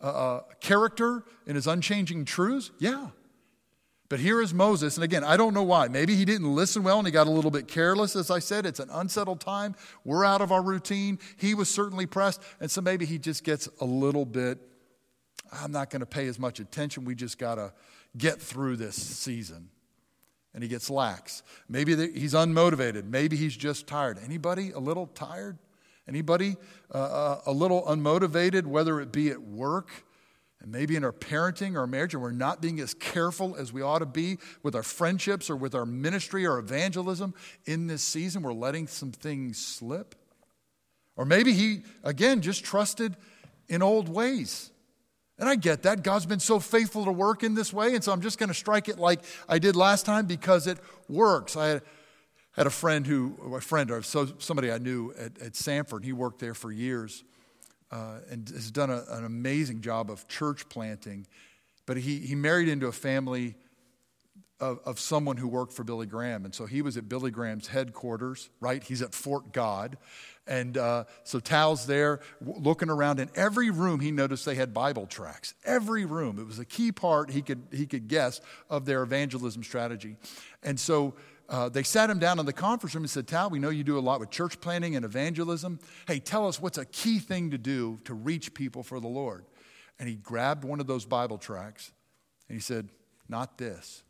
uh, 0.00 0.06
uh, 0.06 0.40
character 0.60 1.24
and 1.46 1.56
his 1.56 1.66
unchanging 1.66 2.24
truths? 2.24 2.70
Yeah. 2.78 3.08
But 4.08 4.20
here 4.20 4.40
is 4.40 4.54
Moses, 4.54 4.96
and 4.96 5.04
again, 5.04 5.24
I 5.24 5.36
don't 5.36 5.52
know 5.52 5.62
why. 5.62 5.88
Maybe 5.88 6.16
he 6.16 6.24
didn't 6.24 6.54
listen 6.54 6.82
well 6.82 6.96
and 6.96 7.06
he 7.06 7.12
got 7.12 7.26
a 7.26 7.30
little 7.30 7.50
bit 7.50 7.68
careless. 7.68 8.16
As 8.16 8.30
I 8.30 8.38
said, 8.38 8.64
it's 8.64 8.80
an 8.80 8.88
unsettled 8.90 9.40
time. 9.40 9.74
We're 10.06 10.24
out 10.24 10.40
of 10.40 10.52
our 10.52 10.62
routine. 10.62 11.18
He 11.36 11.52
was 11.52 11.68
certainly 11.68 12.06
pressed, 12.06 12.40
and 12.60 12.70
so 12.70 12.80
maybe 12.80 13.04
he 13.04 13.18
just 13.18 13.44
gets 13.44 13.68
a 13.82 13.84
little 13.84 14.24
bit, 14.24 14.58
I'm 15.52 15.70
not 15.70 15.90
going 15.90 16.00
to 16.00 16.06
pay 16.06 16.28
as 16.28 16.38
much 16.38 16.60
attention. 16.60 17.04
We 17.04 17.14
just 17.14 17.36
got 17.36 17.56
to 17.56 17.74
get 18.16 18.40
through 18.40 18.76
this 18.76 18.96
season 18.96 19.68
and 20.54 20.62
he 20.62 20.68
gets 20.68 20.90
lax. 20.90 21.42
Maybe 21.68 21.94
he's 22.12 22.34
unmotivated. 22.34 23.04
Maybe 23.04 23.36
he's 23.36 23.56
just 23.56 23.86
tired. 23.86 24.18
Anybody 24.24 24.70
a 24.72 24.78
little 24.78 25.06
tired? 25.06 25.58
Anybody 26.08 26.56
uh, 26.92 26.98
uh, 26.98 27.40
a 27.46 27.52
little 27.52 27.82
unmotivated, 27.84 28.66
whether 28.66 29.00
it 29.00 29.12
be 29.12 29.30
at 29.30 29.40
work 29.40 29.90
and 30.60 30.70
maybe 30.70 30.94
in 30.96 31.04
our 31.04 31.12
parenting 31.12 31.74
or 31.74 31.86
marriage, 31.86 32.14
and 32.14 32.22
we're 32.22 32.32
not 32.32 32.60
being 32.60 32.80
as 32.80 32.94
careful 32.94 33.56
as 33.56 33.72
we 33.72 33.82
ought 33.82 34.00
to 34.00 34.06
be 34.06 34.38
with 34.62 34.74
our 34.74 34.82
friendships 34.82 35.48
or 35.48 35.56
with 35.56 35.74
our 35.74 35.86
ministry 35.86 36.46
or 36.46 36.58
evangelism 36.58 37.34
in 37.66 37.86
this 37.86 38.02
season? 38.02 38.42
We're 38.42 38.52
letting 38.52 38.88
some 38.88 39.12
things 39.12 39.64
slip. 39.64 40.14
Or 41.16 41.24
maybe 41.24 41.52
he, 41.52 41.82
again, 42.02 42.40
just 42.40 42.64
trusted 42.64 43.16
in 43.68 43.82
old 43.82 44.08
ways. 44.08 44.71
And 45.38 45.48
I 45.48 45.56
get 45.56 45.82
that. 45.82 46.02
God's 46.02 46.26
been 46.26 46.40
so 46.40 46.60
faithful 46.60 47.04
to 47.04 47.12
work 47.12 47.42
in 47.42 47.54
this 47.54 47.72
way, 47.72 47.94
and 47.94 48.04
so 48.04 48.12
I'm 48.12 48.20
just 48.20 48.38
going 48.38 48.48
to 48.48 48.54
strike 48.54 48.88
it 48.88 48.98
like 48.98 49.20
I 49.48 49.58
did 49.58 49.76
last 49.76 50.06
time 50.06 50.26
because 50.26 50.66
it 50.66 50.78
works. 51.08 51.56
I 51.56 51.80
had, 52.52 52.66
a 52.66 52.70
friend 52.70 53.06
who, 53.06 53.36
a 53.54 53.60
friend 53.60 53.90
or 53.90 54.02
so, 54.02 54.28
somebody 54.38 54.70
I 54.70 54.78
knew 54.78 55.12
at, 55.18 55.40
at 55.40 55.52
Samford, 55.54 56.04
he 56.04 56.12
worked 56.12 56.38
there 56.38 56.54
for 56.54 56.70
years 56.70 57.24
uh, 57.90 58.18
and 58.30 58.48
has 58.48 58.70
done 58.70 58.90
a, 58.90 59.04
an 59.10 59.24
amazing 59.24 59.80
job 59.80 60.10
of 60.10 60.28
church 60.28 60.68
planting. 60.68 61.26
But 61.86 61.96
he, 61.96 62.18
he 62.18 62.34
married 62.34 62.68
into 62.68 62.86
a 62.86 62.92
family 62.92 63.56
of, 64.60 64.80
of 64.86 65.00
someone 65.00 65.36
who 65.36 65.48
worked 65.48 65.72
for 65.72 65.82
Billy 65.82 66.06
Graham. 66.06 66.44
And 66.44 66.54
so 66.54 66.66
he 66.66 66.82
was 66.82 66.96
at 66.96 67.08
Billy 67.08 67.30
Graham's 67.30 67.66
headquarters, 67.66 68.48
right? 68.60 68.82
He's 68.82 69.02
at 69.02 69.12
Fort 69.12 69.52
God. 69.52 69.98
And 70.46 70.76
uh, 70.76 71.04
so 71.22 71.38
Tal's 71.38 71.86
there 71.86 72.20
looking 72.40 72.90
around. 72.90 73.20
In 73.20 73.30
every 73.36 73.70
room, 73.70 74.00
he 74.00 74.10
noticed 74.10 74.44
they 74.44 74.56
had 74.56 74.74
Bible 74.74 75.06
tracts. 75.06 75.54
Every 75.64 76.04
room. 76.04 76.38
It 76.38 76.46
was 76.46 76.58
a 76.58 76.64
key 76.64 76.90
part 76.90 77.30
he 77.30 77.42
could, 77.42 77.62
he 77.70 77.86
could 77.86 78.08
guess 78.08 78.40
of 78.68 78.84
their 78.84 79.02
evangelism 79.02 79.62
strategy. 79.62 80.16
And 80.62 80.78
so 80.78 81.14
uh, 81.48 81.68
they 81.68 81.84
sat 81.84 82.10
him 82.10 82.18
down 82.18 82.38
in 82.38 82.46
the 82.46 82.52
conference 82.52 82.94
room 82.94 83.04
and 83.04 83.10
said, 83.10 83.28
Tal, 83.28 83.50
we 83.50 83.58
know 83.58 83.70
you 83.70 83.84
do 83.84 83.98
a 83.98 84.00
lot 84.00 84.18
with 84.18 84.30
church 84.30 84.60
planning 84.60 84.96
and 84.96 85.04
evangelism. 85.04 85.78
Hey, 86.08 86.18
tell 86.18 86.48
us 86.48 86.60
what's 86.60 86.78
a 86.78 86.86
key 86.86 87.18
thing 87.18 87.50
to 87.50 87.58
do 87.58 88.00
to 88.04 88.14
reach 88.14 88.52
people 88.54 88.82
for 88.82 88.98
the 88.98 89.08
Lord. 89.08 89.44
And 89.98 90.08
he 90.08 90.16
grabbed 90.16 90.64
one 90.64 90.80
of 90.80 90.86
those 90.88 91.04
Bible 91.04 91.38
tracts 91.38 91.92
and 92.48 92.56
he 92.56 92.60
said, 92.60 92.88
Not 93.28 93.58
this. 93.58 94.02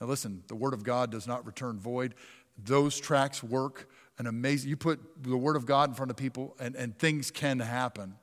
Now, 0.00 0.06
listen, 0.06 0.42
the 0.48 0.54
Word 0.54 0.72
of 0.72 0.82
God 0.82 1.10
does 1.10 1.26
not 1.26 1.44
return 1.44 1.78
void. 1.78 2.14
Those 2.56 2.98
tracts 2.98 3.42
work 3.42 3.88
an 4.18 4.26
amazing, 4.26 4.70
you 4.70 4.76
put 4.76 5.00
the 5.22 5.36
Word 5.36 5.56
of 5.56 5.66
God 5.66 5.88
in 5.88 5.94
front 5.94 6.10
of 6.10 6.16
people 6.16 6.56
and, 6.60 6.76
and 6.76 6.98
things 6.98 7.30
can 7.30 7.58
happen. 7.58 8.14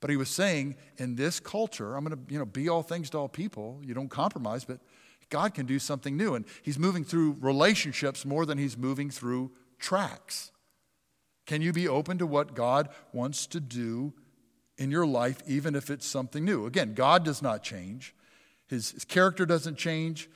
But 0.00 0.10
he 0.10 0.16
was 0.16 0.28
saying, 0.28 0.76
in 0.98 1.14
this 1.14 1.40
culture, 1.40 1.96
I'm 1.96 2.04
going 2.04 2.16
to 2.16 2.32
you 2.32 2.38
know, 2.38 2.44
be 2.44 2.68
all 2.68 2.82
things 2.82 3.08
to 3.10 3.18
all 3.18 3.28
people. 3.28 3.80
You 3.82 3.94
don't 3.94 4.10
compromise, 4.10 4.64
but 4.64 4.80
God 5.30 5.54
can 5.54 5.64
do 5.64 5.78
something 5.78 6.16
new. 6.16 6.34
And 6.34 6.44
he's 6.62 6.78
moving 6.78 7.04
through 7.04 7.38
relationships 7.40 8.26
more 8.26 8.44
than 8.44 8.58
he's 8.58 8.76
moving 8.76 9.08
through 9.08 9.52
tracks. 9.78 10.52
Can 11.46 11.62
you 11.62 11.72
be 11.72 11.88
open 11.88 12.18
to 12.18 12.26
what 12.26 12.54
God 12.54 12.88
wants 13.12 13.46
to 13.48 13.60
do 13.60 14.12
in 14.78 14.90
your 14.90 15.06
life, 15.06 15.38
even 15.46 15.74
if 15.74 15.90
it's 15.90 16.06
something 16.06 16.44
new? 16.44 16.66
Again, 16.66 16.94
God 16.94 17.24
does 17.24 17.42
not 17.42 17.62
change, 17.62 18.14
His, 18.66 18.92
his 18.92 19.04
character 19.04 19.44
doesn't 19.44 19.76
change, 19.76 20.28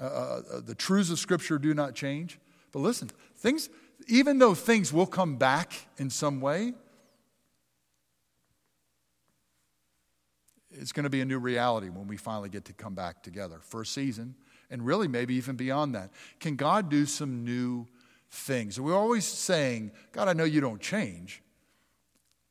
uh, 0.00 0.04
uh, 0.04 0.42
uh 0.52 0.60
the 0.60 0.74
truths 0.74 1.10
of 1.10 1.18
Scripture 1.18 1.58
do 1.58 1.72
not 1.74 1.94
change. 1.94 2.38
But 2.72 2.80
listen, 2.80 3.10
things, 3.36 3.68
even 4.06 4.38
though 4.38 4.54
things 4.54 4.92
will 4.92 5.06
come 5.06 5.36
back 5.36 5.72
in 5.98 6.10
some 6.10 6.40
way, 6.40 6.74
it's 10.70 10.92
going 10.92 11.04
to 11.04 11.10
be 11.10 11.20
a 11.20 11.24
new 11.24 11.38
reality 11.38 11.88
when 11.88 12.06
we 12.06 12.16
finally 12.16 12.48
get 12.48 12.64
to 12.66 12.72
come 12.72 12.94
back 12.94 13.22
together 13.22 13.58
for 13.62 13.82
a 13.82 13.86
season 13.86 14.34
and 14.70 14.84
really 14.84 15.08
maybe 15.08 15.34
even 15.34 15.56
beyond 15.56 15.94
that. 15.94 16.10
Can 16.40 16.56
God 16.56 16.90
do 16.90 17.06
some 17.06 17.44
new 17.44 17.86
things? 18.30 18.78
We're 18.80 18.96
always 18.96 19.24
saying, 19.24 19.92
God, 20.12 20.28
I 20.28 20.32
know 20.32 20.44
you 20.44 20.60
don't 20.60 20.80
change, 20.80 21.42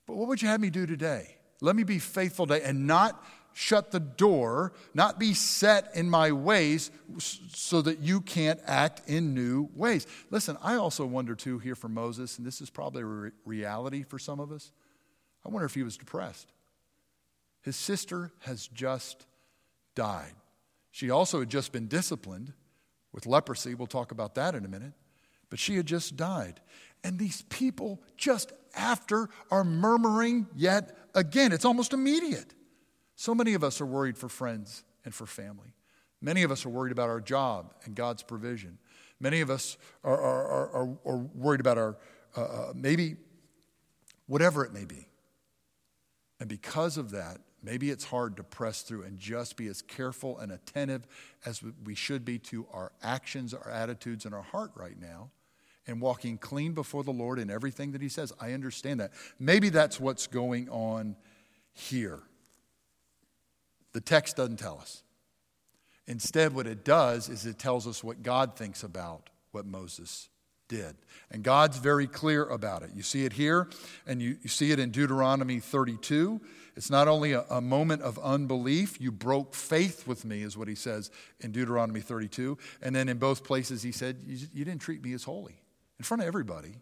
but 0.08 0.15
what 0.15 0.27
would 0.27 0.41
you 0.41 0.47
have 0.47 0.62
me 0.62 0.69
do 0.69 0.86
today? 0.86 1.38
Let 1.62 1.75
me 1.75 1.84
be 1.84 1.99
faithful 1.99 2.47
today 2.47 2.63
and 2.63 2.88
not 2.88 3.23
shut 3.58 3.91
the 3.91 4.02
door, 4.02 4.74
not 4.94 5.18
be 5.18 5.34
set 5.34 5.89
in 5.96 6.10
my 6.10 6.30
ways 6.30 6.91
so 7.18 7.82
that 7.82 8.00
you 8.00 8.20
can't 8.20 8.60
act 8.65 9.02
in 9.08 9.34
new 9.34 9.70
ways. 9.74 10.06
Listen, 10.30 10.58
I 10.62 10.76
also 10.76 11.06
wonder 11.06 11.36
too 11.36 11.58
here 11.60 11.74
for 11.74 11.88
Moses, 11.88 12.38
and 12.38 12.46
this 12.46 12.60
is 12.60 12.70
probably 12.70 13.04
a 13.04 13.06
re- 13.06 13.32
reality 13.46 14.04
for 14.04 14.20
some 14.20 14.41
of 14.41 14.52
us. 14.52 14.74
I 15.46 15.50
wonder 15.50 15.65
if 15.65 15.74
he 15.74 15.84
was 15.84 15.96
depressed. 15.96 16.52
His 17.62 17.78
sister 17.78 18.34
has 18.39 18.68
just 18.68 19.26
died. 19.96 20.34
She 20.91 21.10
also 21.10 21.39
had 21.39 21.50
just 21.50 21.72
been 21.72 21.88
disciplined 21.88 22.52
with 23.13 23.26
leprosy. 23.26 23.74
We'll 23.74 23.88
talk 23.88 24.12
about 24.12 24.36
that 24.36 24.54
in 24.54 24.65
a 24.65 24.70
minute. 24.70 24.94
But 25.50 25.60
she 25.60 25.78
had 25.78 25.86
just 25.86 26.18
died. 26.18 26.60
And 27.06 27.18
these 27.18 27.44
people, 27.44 28.02
just 28.18 28.52
after, 28.76 29.30
are 29.50 29.63
murmuring 29.63 30.48
yet 30.58 30.98
again. 31.15 31.54
It's 31.54 31.63
almost 31.63 31.94
immediate. 31.94 32.54
So 33.15 33.34
many 33.34 33.54
of 33.54 33.63
us 33.63 33.82
are 33.82 33.86
worried 33.86 34.17
for 34.17 34.30
friends 34.30 34.84
and 35.04 35.13
for 35.13 35.25
family. 35.25 35.73
Many 36.21 36.43
of 36.43 36.51
us 36.51 36.65
are 36.65 36.69
worried 36.69 36.91
about 36.91 37.10
our 37.10 37.21
job 37.21 37.73
and 37.84 37.95
God's 37.95 38.23
provision. 38.23 38.78
Many 39.19 39.41
of 39.41 39.49
us 39.49 39.78
are, 40.04 40.19
are, 40.19 40.69
are, 40.69 40.97
are 41.06 41.17
worried 41.17 41.62
about 41.62 41.78
our, 41.78 41.97
uh, 42.36 42.41
uh 42.41 42.73
maybe 42.75 43.15
whatever 44.28 44.65
it 44.65 44.73
may 44.73 44.86
be. 44.86 45.08
And 46.39 46.49
because 46.49 46.97
of 46.97 47.12
that, 47.12 47.39
Maybe 47.65 47.89
it's 47.89 48.06
hard 48.06 48.38
to 48.38 48.43
press 48.43 48.84
through 48.84 49.04
and 49.04 49.17
just 49.17 49.58
be 49.58 49.67
as 49.67 49.82
careful 49.82 50.38
and 50.38 50.51
attentive 50.51 51.08
as 51.47 51.63
we 51.84 51.95
should 51.95 52.23
be 52.23 52.38
to 52.39 52.67
our 52.71 52.91
actions, 53.01 53.56
our 53.56 53.71
attitudes, 53.71 54.25
and 54.25 54.36
our 54.36 54.43
heart 54.43 54.69
right 54.75 54.99
now, 55.01 55.32
and 55.88 55.99
walking 55.99 56.38
clean 56.38 56.73
before 56.73 57.04
the 57.04 57.12
Lord 57.12 57.39
in 57.39 57.49
everything 57.49 57.91
that 57.93 58.04
He 58.04 58.10
says. 58.10 58.32
I 58.39 58.54
understand 58.54 58.99
that. 58.99 59.13
Maybe 59.39 59.69
that's 59.69 59.99
what's 59.99 60.28
going 60.28 60.69
on 60.69 61.15
here. 61.73 62.21
The 63.95 64.01
text 64.01 64.36
doesn't 64.36 64.58
tell 64.58 64.77
us. 64.77 65.03
Instead, 66.05 66.53
what 66.53 66.67
it 66.67 66.84
does 66.84 67.29
is 67.29 67.45
it 67.45 67.58
tells 67.58 67.88
us 67.88 68.03
what 68.03 68.23
God 68.23 68.58
thinks 68.58 68.84
about 68.84 69.29
what 69.53 69.65
Moses 69.65 70.27
did. 70.67 70.97
And 71.31 71.43
God's 71.43 71.77
very 71.77 72.05
clear 72.05 72.43
about 72.43 72.84
it. 72.84 72.89
You 72.93 73.03
see 73.03 73.23
it 73.23 73.31
here, 73.31 73.69
and 74.05 74.21
you, 74.21 74.36
you 74.41 74.49
see 74.49 74.71
it 74.71 74.79
in 74.79 74.91
Deuteronomy 74.91 75.62
32. 75.62 76.41
It's 76.75 76.89
not 76.89 77.08
only 77.08 77.31
a, 77.31 77.45
a, 77.49 77.62
moment 77.62 78.01
of 78.01 78.19
unbelief, 78.19 78.99
you 78.99 79.13
broke 79.13 79.53
faith 79.53 80.05
with 80.05 80.25
me, 80.25 80.41
is 80.41 80.58
what 80.58 80.67
he 80.67 80.75
says 80.75 81.10
in 81.39 81.53
Deuteronomy 81.53 82.01
32. 82.01 82.58
And 82.81 82.93
then 82.93 83.08
in 83.08 83.17
both 83.17 83.45
places, 83.45 83.81
he 83.81 83.93
said, 83.93 84.17
You, 84.27 84.45
you 84.53 84.65
didn't 84.65 84.81
treat 84.81 85.01
me 85.01 85.13
as 85.13 85.23
holy. 85.23 85.55
In 85.99 86.03
front 86.03 86.21
of 86.21 86.27
everybody, 86.27 86.81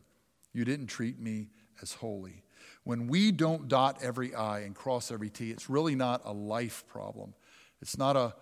you 0.51 0.65
didn't 0.65 0.87
treat 0.87 1.19
me 1.19 1.49
as 1.79 1.93
holy. 1.93 2.41
When 2.83 3.07
we 3.07 3.31
don't 3.31 3.67
dot 3.67 3.99
every 4.01 4.35
I 4.35 4.59
and 4.59 4.75
cross 4.75 5.11
every 5.11 5.29
T, 5.29 5.51
it's 5.51 5.69
really 5.69 5.95
not 5.95 6.21
a 6.25 6.33
life 6.33 6.85
problem. 6.87 7.33
It's 7.81 7.97
not 7.97 8.15
a, 8.15 8.33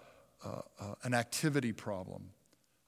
an 1.03 1.13
activity 1.13 1.71
problem 1.71 2.31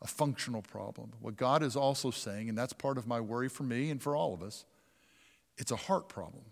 a 0.03 0.07
functional 0.07 0.61
problem. 0.61 1.13
What 1.21 1.37
God 1.37 1.63
is 1.63 1.75
also 1.75 2.11
saying, 2.11 2.49
and 2.49 2.57
that's 2.57 2.73
part 2.73 2.97
of 2.97 3.07
my 3.07 3.21
worry 3.21 3.47
for 3.47 3.63
me 3.63 3.89
and 3.89 4.01
for 4.01 4.15
all 4.15 4.33
of 4.33 4.43
us, 4.43 4.65
it's 5.57 5.71
a 5.71 5.77
heart 5.77 6.09
problem. 6.09 6.43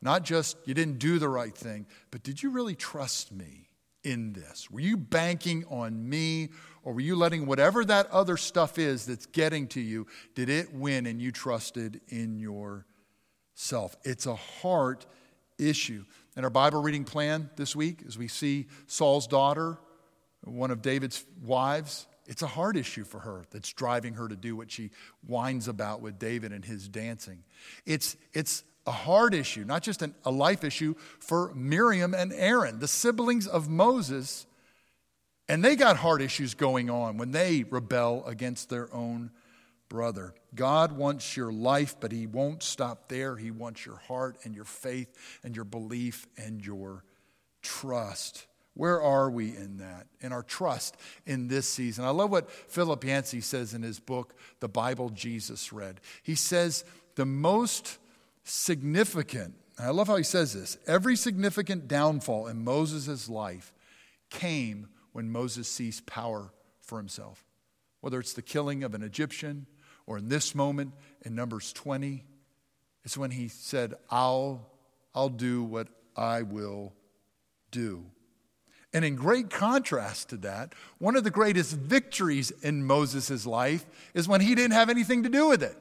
Not 0.00 0.24
just 0.24 0.56
you 0.64 0.72
didn't 0.72 0.98
do 0.98 1.18
the 1.18 1.28
right 1.28 1.54
thing, 1.54 1.86
but 2.10 2.22
did 2.22 2.42
you 2.42 2.50
really 2.50 2.74
trust 2.74 3.30
me 3.30 3.68
in 4.04 4.32
this? 4.32 4.70
Were 4.70 4.80
you 4.80 4.96
banking 4.96 5.64
on 5.68 6.08
me, 6.08 6.50
or 6.82 6.94
were 6.94 7.00
you 7.00 7.14
letting 7.16 7.46
whatever 7.46 7.84
that 7.84 8.10
other 8.10 8.36
stuff 8.36 8.78
is 8.78 9.04
that's 9.04 9.26
getting 9.26 9.66
to 9.68 9.80
you, 9.80 10.06
did 10.34 10.48
it 10.48 10.72
win 10.72 11.06
and 11.06 11.20
you 11.20 11.32
trusted 11.32 12.00
in 12.08 12.38
yourself? 13.56 13.96
It's 14.04 14.26
a 14.26 14.34
heart 14.34 15.06
issue. 15.58 16.04
In 16.36 16.44
our 16.44 16.50
Bible 16.50 16.82
reading 16.82 17.04
plan 17.04 17.48
this 17.56 17.74
week, 17.74 18.02
as 18.06 18.18
we 18.18 18.28
see 18.28 18.66
Saul's 18.86 19.26
daughter, 19.26 19.78
one 20.44 20.70
of 20.70 20.82
David's 20.82 21.24
wives, 21.42 22.06
it's 22.26 22.42
a 22.42 22.46
heart 22.46 22.76
issue 22.76 23.04
for 23.04 23.20
her 23.20 23.44
that's 23.50 23.72
driving 23.72 24.14
her 24.14 24.28
to 24.28 24.36
do 24.36 24.54
what 24.54 24.70
she 24.70 24.90
whines 25.26 25.68
about 25.68 26.02
with 26.02 26.18
David 26.18 26.52
and 26.52 26.64
his 26.64 26.88
dancing. 26.88 27.42
It's, 27.86 28.16
it's 28.34 28.64
a 28.86 28.90
hard 28.90 29.32
issue, 29.32 29.64
not 29.64 29.82
just 29.82 30.02
an, 30.02 30.14
a 30.24 30.30
life 30.30 30.62
issue 30.62 30.94
for 31.18 31.54
Miriam 31.54 32.14
and 32.14 32.32
Aaron, 32.34 32.78
the 32.78 32.88
siblings 32.88 33.46
of 33.46 33.68
Moses. 33.68 34.46
And 35.48 35.64
they 35.64 35.76
got 35.76 35.96
heart 35.96 36.20
issues 36.20 36.54
going 36.54 36.90
on 36.90 37.16
when 37.16 37.30
they 37.30 37.64
rebel 37.70 38.24
against 38.26 38.68
their 38.68 38.92
own 38.94 39.30
brother. 39.88 40.34
God 40.54 40.92
wants 40.92 41.36
your 41.36 41.52
life, 41.52 41.96
but 42.00 42.12
He 42.12 42.26
won't 42.26 42.62
stop 42.62 43.08
there. 43.08 43.36
He 43.36 43.50
wants 43.50 43.84
your 43.86 43.96
heart 43.96 44.36
and 44.44 44.54
your 44.54 44.64
faith 44.64 45.40
and 45.44 45.54
your 45.54 45.64
belief 45.64 46.26
and 46.36 46.64
your 46.64 47.04
trust. 47.62 48.46
Where 48.74 49.00
are 49.00 49.30
we 49.30 49.56
in 49.56 49.78
that, 49.78 50.06
in 50.20 50.32
our 50.32 50.42
trust 50.42 50.96
in 51.24 51.48
this 51.48 51.66
season? 51.66 52.04
I 52.04 52.10
love 52.10 52.30
what 52.30 52.50
Philip 52.50 53.02
Yancey 53.04 53.40
says 53.40 53.72
in 53.72 53.82
his 53.82 53.98
book, 53.98 54.34
The 54.60 54.68
Bible 54.68 55.08
Jesus 55.08 55.72
Read. 55.72 56.00
He 56.22 56.34
says, 56.34 56.84
the 57.16 57.24
most 57.24 57.98
significant, 58.44 59.54
I 59.78 59.90
love 59.90 60.06
how 60.06 60.16
he 60.16 60.22
says 60.22 60.52
this, 60.52 60.76
every 60.86 61.16
significant 61.16 61.88
downfall 61.88 62.46
in 62.46 62.62
Moses' 62.62 63.28
life 63.28 63.72
came 64.30 64.88
when 65.12 65.32
Moses 65.32 65.68
seized 65.68 66.06
power 66.06 66.52
for 66.82 66.98
himself. 66.98 67.44
Whether 68.02 68.20
it's 68.20 68.34
the 68.34 68.42
killing 68.42 68.84
of 68.84 68.94
an 68.94 69.02
Egyptian 69.02 69.66
or 70.06 70.18
in 70.18 70.28
this 70.28 70.54
moment 70.54 70.92
in 71.24 71.34
Numbers 71.34 71.72
20, 71.72 72.24
it's 73.04 73.18
when 73.18 73.30
he 73.30 73.48
said, 73.48 73.94
I'll, 74.10 74.66
I'll 75.14 75.28
do 75.28 75.62
what 75.62 75.88
I 76.16 76.42
will 76.42 76.92
do. 77.70 78.04
And 78.92 79.04
in 79.04 79.14
great 79.14 79.50
contrast 79.50 80.30
to 80.30 80.36
that, 80.38 80.74
one 80.98 81.16
of 81.16 81.24
the 81.24 81.30
greatest 81.30 81.72
victories 81.72 82.50
in 82.62 82.84
Moses' 82.84 83.44
life 83.44 83.84
is 84.14 84.26
when 84.26 84.40
he 84.40 84.54
didn't 84.54 84.72
have 84.72 84.88
anything 84.88 85.24
to 85.24 85.28
do 85.28 85.48
with 85.48 85.62
it. 85.62 85.76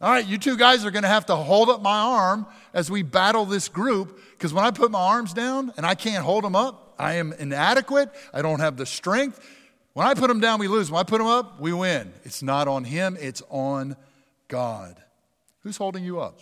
All 0.00 0.10
right, 0.10 0.26
you 0.26 0.36
two 0.36 0.56
guys 0.56 0.84
are 0.84 0.90
going 0.90 1.02
to 1.02 1.08
have 1.08 1.26
to 1.26 1.36
hold 1.36 1.68
up 1.68 1.80
my 1.80 2.00
arm 2.00 2.46
as 2.74 2.90
we 2.90 3.02
battle 3.02 3.44
this 3.44 3.68
group 3.68 4.20
because 4.32 4.52
when 4.52 4.64
I 4.64 4.72
put 4.72 4.90
my 4.90 5.00
arms 5.00 5.32
down 5.32 5.72
and 5.76 5.86
I 5.86 5.94
can't 5.94 6.24
hold 6.24 6.44
them 6.44 6.56
up, 6.56 6.94
I 6.98 7.14
am 7.14 7.32
inadequate. 7.32 8.10
I 8.32 8.42
don't 8.42 8.60
have 8.60 8.76
the 8.76 8.86
strength. 8.86 9.40
When 9.94 10.06
I 10.06 10.14
put 10.14 10.28
them 10.28 10.40
down, 10.40 10.58
we 10.58 10.68
lose. 10.68 10.90
When 10.90 11.00
I 11.00 11.02
put 11.02 11.18
them 11.18 11.26
up, 11.26 11.60
we 11.60 11.72
win. 11.72 12.12
It's 12.24 12.42
not 12.42 12.66
on 12.68 12.84
him, 12.84 13.16
it's 13.20 13.42
on 13.50 13.96
God. 14.48 15.02
Who's 15.60 15.76
holding 15.76 16.04
you 16.04 16.20
up? 16.20 16.40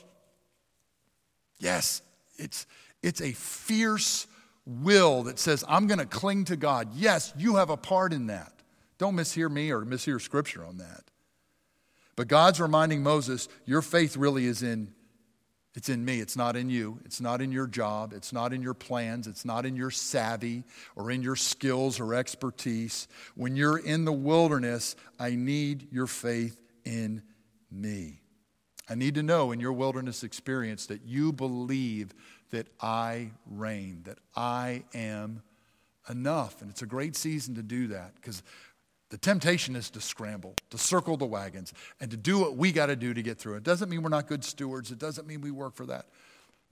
Yes, 1.59 2.03
it's, 2.37 2.67
it's 3.03 3.21
a 3.21 3.33
fierce 3.33 4.27
will 4.67 5.25
that 5.25 5.39
says, 5.39 5.65
I'm 5.69 5.87
going 5.87 5.99
to 5.99 6.07
cling 6.07 6.45
to 6.47 6.57
God. 6.57 6.89
Yes, 6.95 7.33
you 7.37 7.57
have 7.57 7.71
a 7.71 7.77
part 7.77 8.13
in 8.13 8.29
that. 8.29 8.53
Don't 8.99 9.17
mishear 9.17 9.51
me 9.51 9.71
or 9.71 9.81
mishear 9.81 10.21
scripture 10.21 10.65
on 10.65 10.79
that. 10.79 11.11
But 12.17 12.29
God's 12.29 12.61
reminding 12.61 13.03
Moses, 13.03 13.49
your 13.65 13.83
faith 13.83 14.17
really 14.17 14.47
is 14.47 14.63
in 14.63 14.93
it's 15.75 15.89
in 15.89 16.05
me. 16.05 16.21
It's 16.21 16.37
not 16.37 16.57
in 16.57 16.69
you. 16.69 16.99
It's 17.05 17.21
not 17.21 17.41
in 17.41 17.53
your 17.53 17.69
job. 17.69 18.13
It's 18.13 18.33
not 18.33 18.53
in 18.53 18.61
your 18.61 18.75
plans. 18.75 19.29
It's 19.29 19.45
not 19.45 19.65
in 19.65 19.77
your 19.77 19.91
savvy 19.91 20.65
or 20.97 21.11
in 21.11 21.23
your 21.23 21.37
skills 21.37 22.01
or 22.01 22.15
expertise. 22.15 23.07
When 23.37 23.55
you're 23.55 23.79
in 23.79 24.05
the 24.05 24.13
wilderness, 24.13 24.97
I 25.19 25.37
need 25.37 25.87
your 25.93 26.09
faith 26.09 26.61
in 26.85 27.23
me. 27.71 28.21
I 28.89 28.97
need 28.97 29.15
to 29.15 29.23
know 29.23 29.53
in 29.53 29.61
your 29.61 29.73
wilderness 29.73 30.25
experience 30.25 30.87
that 30.87 31.03
you 31.05 31.33
believe 31.33 32.13
that 32.51 32.67
I 32.81 33.31
reign, 33.47 34.03
that 34.07 34.19
I 34.35 34.83
am 34.93 35.43
enough. 36.09 36.61
And 36.63 36.71
it's 36.71 36.83
a 36.83 36.87
great 36.87 37.15
season 37.15 37.55
to 37.55 37.63
do 37.63 37.87
that 37.89 38.17
because 38.17 38.43
the 39.11 39.19
temptation 39.19 39.77
is 39.77 39.91
to 39.91 40.01
scramble, 40.01 40.55
to 40.71 40.79
circle 40.79 41.17
the 41.17 41.27
wagons, 41.27 41.73
and 42.01 42.11
to 42.11 42.17
do 42.17 42.39
what 42.39 42.57
we 42.57 42.73
got 42.73 42.87
to 42.87 42.97
do 42.97 43.13
to 43.13 43.23
get 43.23 43.39
through. 43.39 43.57
It 43.57 43.65
doesn't 43.65 43.89
mean 43.89 44.03
we're 44.03 44.09
not 44.09 44.29
good 44.29 44.45
stewards, 44.45 44.91
it 44.91 44.99
doesn't 44.99 45.27
mean 45.27 45.41
we 45.41 45.51
work 45.51 45.75
for 45.75 45.87
that. 45.87 46.07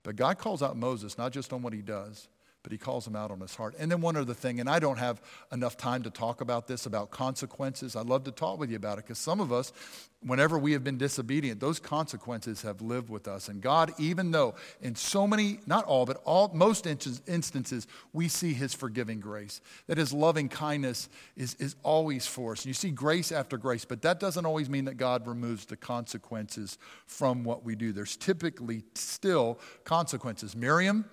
But 0.05 0.16
God 0.16 0.38
calls 0.38 0.62
out 0.62 0.77
Moses 0.77 1.18
not 1.18 1.33
just 1.33 1.53
on 1.53 1.62
what 1.62 1.72
he 1.72 1.83
does, 1.83 2.29
but 2.62 2.73
he 2.73 2.79
calls 2.79 3.07
him 3.07 3.14
out 3.14 3.31
on 3.31 3.40
his 3.40 3.55
heart. 3.55 3.75
And 3.79 3.90
then 3.90 4.01
one 4.01 4.16
other 4.16 4.35
thing, 4.35 4.61
and 4.61 4.68
I 4.68 4.79
don't 4.79 4.99
have 4.99 5.21
enough 5.53 5.77
time 5.77 6.03
to 6.03 6.11
talk 6.11 6.40
about 6.40 6.66
this, 6.66 6.87
about 6.87 7.11
consequences. 7.11 7.94
I'd 7.94 8.07
love 8.07 8.25
to 8.25 8.33
talk 8.33 8.59
with 8.59 8.71
you 8.71 8.77
about 8.77 8.99
it 8.99 9.05
because 9.05 9.18
some 9.18 9.40
of 9.40 9.53
us, 9.53 9.73
whenever 10.21 10.59
we 10.59 10.73
have 10.73 10.83
been 10.83 10.99
disobedient, 10.99 11.61
those 11.61 11.79
consequences 11.79 12.62
have 12.62 12.83
lived 12.83 13.11
with 13.11 13.29
us. 13.29 13.49
And 13.49 13.61
God, 13.61 13.92
even 13.99 14.33
though 14.33 14.57
in 14.83 14.97
so 14.97 15.27
many, 15.27 15.61
not 15.66 15.85
all, 15.85 16.05
but 16.05 16.21
all, 16.25 16.51
most 16.53 16.87
instances, 16.87 17.87
we 18.12 18.27
see 18.27 18.53
his 18.53 18.75
forgiving 18.75 19.21
grace, 19.21 19.61
that 19.87 19.97
his 19.97 20.12
loving 20.12 20.49
kindness 20.49 21.09
is, 21.37 21.55
is 21.55 21.77
always 21.85 22.27
for 22.27 22.53
us. 22.53 22.62
And 22.62 22.66
you 22.66 22.75
see 22.75 22.90
grace 22.90 23.31
after 23.31 23.57
grace, 23.57 23.85
but 23.85 24.03
that 24.03 24.18
doesn't 24.18 24.44
always 24.44 24.68
mean 24.68 24.87
that 24.87 24.97
God 24.97 25.27
removes 25.27 25.66
the 25.66 25.77
consequences 25.77 26.79
from 27.07 27.44
what 27.44 27.64
we 27.64 27.77
do. 27.77 27.92
There's 27.92 28.16
typically 28.16 28.83
still 28.94 29.61
consequences. 29.85 30.57
Miriam, 30.57 31.05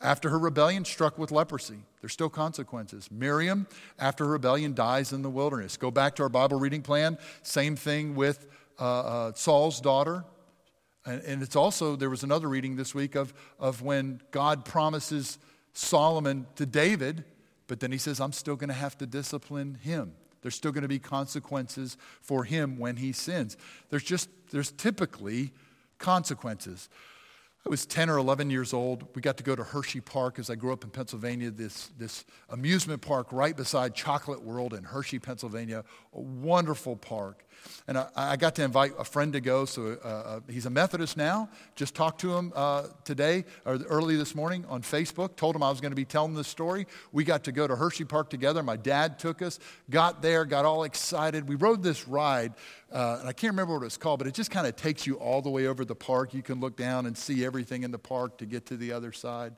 after 0.00 0.30
her 0.30 0.38
rebellion, 0.38 0.84
struck 0.84 1.18
with 1.18 1.30
leprosy. 1.30 1.78
There's 2.00 2.12
still 2.12 2.28
consequences. 2.28 3.10
Miriam, 3.10 3.66
after 3.98 4.24
her 4.24 4.32
rebellion, 4.32 4.74
dies 4.74 5.12
in 5.12 5.22
the 5.22 5.30
wilderness. 5.30 5.76
Go 5.76 5.90
back 5.90 6.14
to 6.16 6.22
our 6.22 6.28
Bible 6.28 6.58
reading 6.58 6.82
plan. 6.82 7.18
Same 7.42 7.74
thing 7.74 8.14
with 8.14 8.46
uh, 8.80 9.00
uh, 9.00 9.32
Saul's 9.34 9.80
daughter. 9.80 10.24
And, 11.04 11.22
and 11.22 11.42
it's 11.42 11.56
also, 11.56 11.96
there 11.96 12.10
was 12.10 12.22
another 12.22 12.48
reading 12.48 12.76
this 12.76 12.94
week 12.94 13.16
of, 13.16 13.34
of 13.58 13.82
when 13.82 14.20
God 14.30 14.64
promises 14.64 15.38
Solomon 15.72 16.46
to 16.56 16.66
David, 16.66 17.24
but 17.66 17.80
then 17.80 17.90
he 17.90 17.98
says, 17.98 18.20
I'm 18.20 18.32
still 18.32 18.56
going 18.56 18.68
to 18.68 18.74
have 18.74 18.96
to 18.98 19.06
discipline 19.06 19.78
him. 19.82 20.12
There's 20.42 20.54
still 20.54 20.72
going 20.72 20.82
to 20.82 20.88
be 20.88 20.98
consequences 20.98 21.96
for 22.20 22.44
him 22.44 22.78
when 22.78 22.96
he 22.96 23.12
sins. 23.12 23.56
There's 23.90 24.04
just, 24.04 24.28
there's 24.50 24.70
typically 24.70 25.52
consequences. 25.98 26.88
I 27.66 27.70
was 27.70 27.86
10 27.86 28.08
or 28.08 28.18
11 28.18 28.50
years 28.50 28.72
old. 28.72 29.04
We 29.14 29.20
got 29.20 29.36
to 29.38 29.42
go 29.42 29.56
to 29.56 29.64
Hershey 29.64 30.00
Park 30.00 30.38
as 30.38 30.48
I 30.48 30.54
grew 30.54 30.72
up 30.72 30.84
in 30.84 30.90
Pennsylvania, 30.90 31.50
this, 31.50 31.90
this 31.98 32.24
amusement 32.48 33.02
park 33.02 33.28
right 33.32 33.56
beside 33.56 33.94
Chocolate 33.94 34.42
World 34.42 34.74
in 34.74 34.84
Hershey, 34.84 35.18
Pennsylvania. 35.18 35.84
A 36.14 36.20
wonderful 36.20 36.96
park. 36.96 37.44
And 37.88 37.98
I, 37.98 38.08
I 38.14 38.36
got 38.36 38.54
to 38.54 38.62
invite 38.62 38.92
a 38.96 39.04
friend 39.04 39.32
to 39.32 39.40
go. 39.40 39.64
So 39.64 39.98
uh, 40.04 40.08
uh, 40.08 40.40
he's 40.48 40.66
a 40.66 40.70
Methodist 40.70 41.16
now. 41.16 41.48
Just 41.74 41.94
talked 41.94 42.20
to 42.20 42.34
him 42.34 42.52
uh, 42.54 42.86
today 43.04 43.44
or 43.64 43.76
early 43.88 44.16
this 44.16 44.36
morning 44.36 44.64
on 44.68 44.82
Facebook. 44.82 45.36
Told 45.36 45.56
him 45.56 45.62
I 45.62 45.70
was 45.70 45.80
going 45.80 45.92
to 45.92 45.96
be 45.96 46.04
telling 46.04 46.34
this 46.34 46.48
story. 46.48 46.86
We 47.12 47.24
got 47.24 47.44
to 47.44 47.52
go 47.52 47.66
to 47.66 47.74
Hershey 47.74 48.04
Park 48.04 48.30
together. 48.30 48.62
My 48.62 48.76
dad 48.76 49.18
took 49.18 49.42
us, 49.42 49.58
got 49.90 50.22
there, 50.22 50.44
got 50.44 50.64
all 50.64 50.84
excited. 50.84 51.48
We 51.48 51.56
rode 51.56 51.82
this 51.82 52.06
ride, 52.06 52.54
uh, 52.92 53.18
and 53.20 53.28
I 53.28 53.32
can't 53.32 53.52
remember 53.52 53.74
what 53.78 53.84
it's 53.84 53.96
called, 53.96 54.18
but 54.18 54.26
it 54.26 54.34
just 54.34 54.50
kind 54.50 54.66
of 54.66 54.76
takes 54.76 55.06
you 55.06 55.16
all 55.16 55.42
the 55.42 55.50
way 55.50 55.66
over 55.66 55.84
the 55.84 55.94
park. 55.94 56.34
You 56.34 56.42
can 56.42 56.60
look 56.60 56.76
down 56.76 57.06
and 57.06 57.16
see 57.16 57.44
everything 57.44 57.82
in 57.82 57.90
the 57.90 57.98
park 57.98 58.38
to 58.38 58.46
get 58.46 58.66
to 58.66 58.76
the 58.76 58.92
other 58.92 59.12
side. 59.12 59.54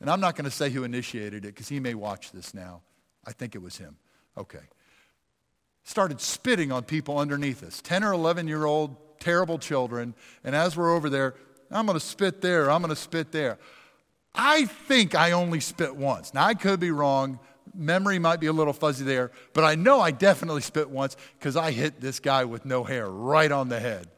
And 0.00 0.08
I'm 0.08 0.20
not 0.20 0.36
going 0.36 0.46
to 0.46 0.50
say 0.50 0.70
who 0.70 0.84
initiated 0.84 1.44
it 1.44 1.48
because 1.48 1.68
he 1.68 1.80
may 1.80 1.94
watch 1.94 2.32
this 2.32 2.54
now. 2.54 2.80
I 3.26 3.32
think 3.32 3.54
it 3.54 3.62
was 3.62 3.76
him. 3.76 3.96
Okay 4.38 4.60
started 5.84 6.20
spitting 6.20 6.70
on 6.70 6.84
people 6.84 7.18
underneath 7.18 7.62
us 7.62 7.80
10 7.82 8.04
or 8.04 8.12
11 8.12 8.48
year 8.48 8.64
old 8.64 8.96
terrible 9.18 9.58
children. 9.58 10.14
And 10.44 10.54
as 10.54 10.76
we're 10.76 10.94
over 10.94 11.10
there, 11.10 11.34
I'm 11.70 11.86
going 11.86 11.98
to 11.98 12.04
spit 12.04 12.40
there, 12.40 12.70
I'm 12.70 12.82
going 12.82 12.94
to 12.94 13.00
spit 13.00 13.32
there. 13.32 13.58
I 14.34 14.66
think 14.66 15.14
I 15.14 15.32
only 15.32 15.60
spit 15.60 15.96
once. 15.96 16.32
Now, 16.32 16.46
I 16.46 16.54
could 16.54 16.78
be 16.78 16.92
wrong. 16.92 17.40
Memory 17.74 18.18
might 18.18 18.40
be 18.40 18.46
a 18.46 18.52
little 18.52 18.72
fuzzy 18.72 19.04
there, 19.04 19.30
but 19.52 19.64
I 19.64 19.74
know 19.74 20.00
I 20.00 20.10
definitely 20.10 20.62
spit 20.62 20.90
once 20.90 21.16
because 21.38 21.56
I 21.56 21.70
hit 21.70 22.00
this 22.00 22.20
guy 22.20 22.44
with 22.44 22.64
no 22.64 22.84
hair 22.84 23.08
right 23.08 23.50
on 23.50 23.68
the 23.68 23.80
head. 23.80 24.08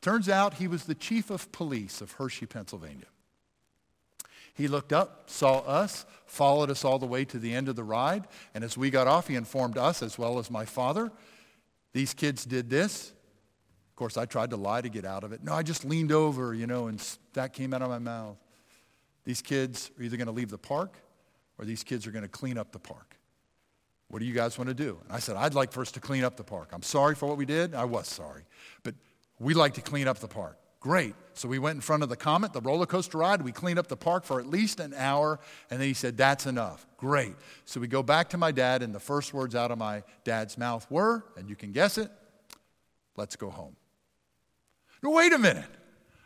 Turns 0.00 0.28
out 0.28 0.54
he 0.54 0.68
was 0.68 0.84
the 0.84 0.94
chief 0.94 1.30
of 1.30 1.50
police 1.52 2.00
of 2.00 2.12
Hershey, 2.12 2.46
Pennsylvania. 2.46 3.06
He 4.54 4.68
looked 4.68 4.92
up, 4.92 5.30
saw 5.30 5.60
us, 5.60 6.04
followed 6.26 6.70
us 6.70 6.84
all 6.84 6.98
the 6.98 7.06
way 7.06 7.24
to 7.24 7.38
the 7.38 7.54
end 7.54 7.68
of 7.68 7.76
the 7.76 7.84
ride, 7.84 8.28
and 8.54 8.62
as 8.62 8.76
we 8.76 8.90
got 8.90 9.06
off, 9.06 9.28
he 9.28 9.34
informed 9.34 9.78
us, 9.78 10.02
as 10.02 10.18
well 10.18 10.38
as 10.38 10.50
my 10.50 10.64
father, 10.64 11.10
these 11.92 12.14
kids 12.14 12.44
did 12.44 12.68
this. 12.68 13.12
Of 13.90 13.96
course, 13.96 14.16
I 14.16 14.26
tried 14.26 14.50
to 14.50 14.56
lie 14.56 14.80
to 14.80 14.88
get 14.88 15.04
out 15.04 15.24
of 15.24 15.32
it. 15.32 15.42
No, 15.42 15.52
I 15.52 15.62
just 15.62 15.84
leaned 15.84 16.12
over, 16.12 16.54
you 16.54 16.66
know, 16.66 16.86
and 16.86 17.02
that 17.34 17.52
came 17.52 17.72
out 17.72 17.82
of 17.82 17.88
my 17.88 17.98
mouth. 17.98 18.36
These 19.24 19.42
kids 19.42 19.90
are 19.98 20.02
either 20.02 20.16
going 20.16 20.26
to 20.26 20.32
leave 20.32 20.50
the 20.50 20.58
park 20.58 20.98
or 21.62 21.64
these 21.64 21.84
kids 21.84 22.08
are 22.08 22.10
going 22.10 22.24
to 22.24 22.28
clean 22.28 22.58
up 22.58 22.72
the 22.72 22.78
park. 22.80 23.16
What 24.08 24.18
do 24.18 24.24
you 24.24 24.34
guys 24.34 24.58
want 24.58 24.66
to 24.66 24.74
do? 24.74 24.98
And 25.04 25.12
I 25.12 25.20
said, 25.20 25.36
I'd 25.36 25.54
like 25.54 25.70
for 25.70 25.80
us 25.80 25.92
to 25.92 26.00
clean 26.00 26.24
up 26.24 26.36
the 26.36 26.42
park. 26.42 26.70
I'm 26.72 26.82
sorry 26.82 27.14
for 27.14 27.28
what 27.28 27.36
we 27.36 27.46
did. 27.46 27.72
I 27.72 27.84
was 27.84 28.08
sorry. 28.08 28.42
But 28.82 28.96
we 29.38 29.54
like 29.54 29.74
to 29.74 29.80
clean 29.80 30.08
up 30.08 30.18
the 30.18 30.26
park. 30.26 30.58
Great. 30.80 31.14
So 31.34 31.46
we 31.46 31.60
went 31.60 31.76
in 31.76 31.80
front 31.80 32.02
of 32.02 32.08
the 32.08 32.16
Comet, 32.16 32.52
the 32.52 32.60
roller 32.60 32.84
coaster 32.84 33.18
ride. 33.18 33.42
We 33.42 33.52
cleaned 33.52 33.78
up 33.78 33.86
the 33.86 33.96
park 33.96 34.24
for 34.24 34.40
at 34.40 34.46
least 34.48 34.80
an 34.80 34.92
hour. 34.92 35.38
And 35.70 35.80
then 35.80 35.86
he 35.86 35.94
said, 35.94 36.16
That's 36.16 36.46
enough. 36.46 36.84
Great. 36.96 37.36
So 37.64 37.78
we 37.78 37.86
go 37.86 38.02
back 38.02 38.30
to 38.30 38.36
my 38.36 38.50
dad, 38.50 38.82
and 38.82 38.92
the 38.92 39.00
first 39.00 39.32
words 39.32 39.54
out 39.54 39.70
of 39.70 39.78
my 39.78 40.02
dad's 40.24 40.58
mouth 40.58 40.84
were, 40.90 41.24
and 41.36 41.48
you 41.48 41.54
can 41.54 41.70
guess 41.70 41.96
it, 41.96 42.10
let's 43.16 43.36
go 43.36 43.50
home. 43.50 43.76
No, 45.00 45.10
wait 45.10 45.32
a 45.32 45.38
minute. 45.38 45.70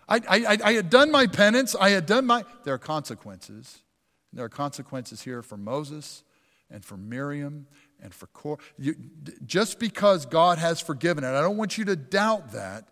I, 0.08 0.16
I, 0.28 0.58
I 0.64 0.72
had 0.72 0.88
done 0.88 1.10
my 1.10 1.26
penance. 1.26 1.76
I 1.78 1.90
had 1.90 2.06
done 2.06 2.24
my. 2.24 2.46
There 2.64 2.72
are 2.72 2.78
consequences. 2.78 3.82
There 4.32 4.44
are 4.44 4.50
consequences 4.50 5.22
here 5.22 5.42
for 5.42 5.56
Moses 5.56 6.22
and 6.70 6.84
for 6.84 6.96
Miriam 6.96 7.66
and 8.02 8.12
for 8.12 8.26
Korah. 8.28 8.58
just 9.44 9.78
because 9.78 10.26
God 10.26 10.58
has 10.58 10.80
forgiven, 10.80 11.24
and 11.24 11.36
I 11.36 11.40
don't 11.40 11.56
want 11.56 11.78
you 11.78 11.84
to 11.86 11.96
doubt 11.96 12.52
that, 12.52 12.88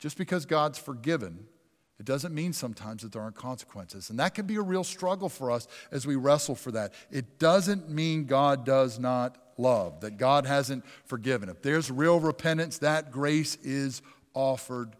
just 0.00 0.18
because 0.18 0.46
God's 0.46 0.78
forgiven, 0.78 1.46
it 2.00 2.06
doesn't 2.06 2.34
mean 2.34 2.52
sometimes 2.52 3.02
that 3.02 3.12
there 3.12 3.22
aren't 3.22 3.36
consequences. 3.36 4.10
And 4.10 4.18
that 4.18 4.34
can 4.34 4.46
be 4.46 4.56
a 4.56 4.62
real 4.62 4.82
struggle 4.82 5.28
for 5.28 5.52
us 5.52 5.68
as 5.92 6.04
we 6.04 6.16
wrestle 6.16 6.56
for 6.56 6.72
that. 6.72 6.94
It 7.12 7.38
doesn't 7.38 7.88
mean 7.88 8.24
God 8.24 8.64
does 8.64 8.98
not 8.98 9.38
love, 9.56 10.00
that 10.00 10.16
God 10.16 10.44
hasn't 10.44 10.84
forgiven. 11.04 11.48
If 11.48 11.62
there's 11.62 11.90
real 11.90 12.18
repentance, 12.18 12.78
that 12.78 13.12
grace 13.12 13.56
is 13.62 14.02
offered 14.34 14.96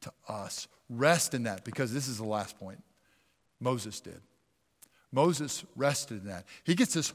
to 0.00 0.12
us. 0.28 0.68
Rest 0.88 1.34
in 1.34 1.42
that 1.42 1.64
because 1.64 1.92
this 1.92 2.08
is 2.08 2.16
the 2.16 2.24
last 2.24 2.58
point. 2.58 2.82
Moses 3.60 4.00
did. 4.00 4.22
Moses 5.12 5.64
rested 5.74 6.22
in 6.22 6.28
that. 6.28 6.44
He 6.64 6.74
gets 6.74 6.94
this 6.94 7.12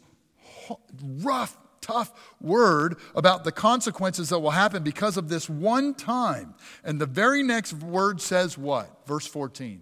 rough 1.03 1.57
tough 1.81 2.11
word 2.39 2.97
about 3.15 3.43
the 3.43 3.51
consequences 3.51 4.29
that 4.29 4.39
will 4.39 4.51
happen 4.51 4.83
because 4.83 5.17
of 5.17 5.29
this 5.29 5.49
one 5.49 5.93
time. 5.93 6.53
And 6.83 7.01
the 7.01 7.05
very 7.05 7.43
next 7.43 7.73
word 7.73 8.21
says 8.21 8.57
what? 8.57 9.05
Verse 9.07 9.25
14. 9.27 9.81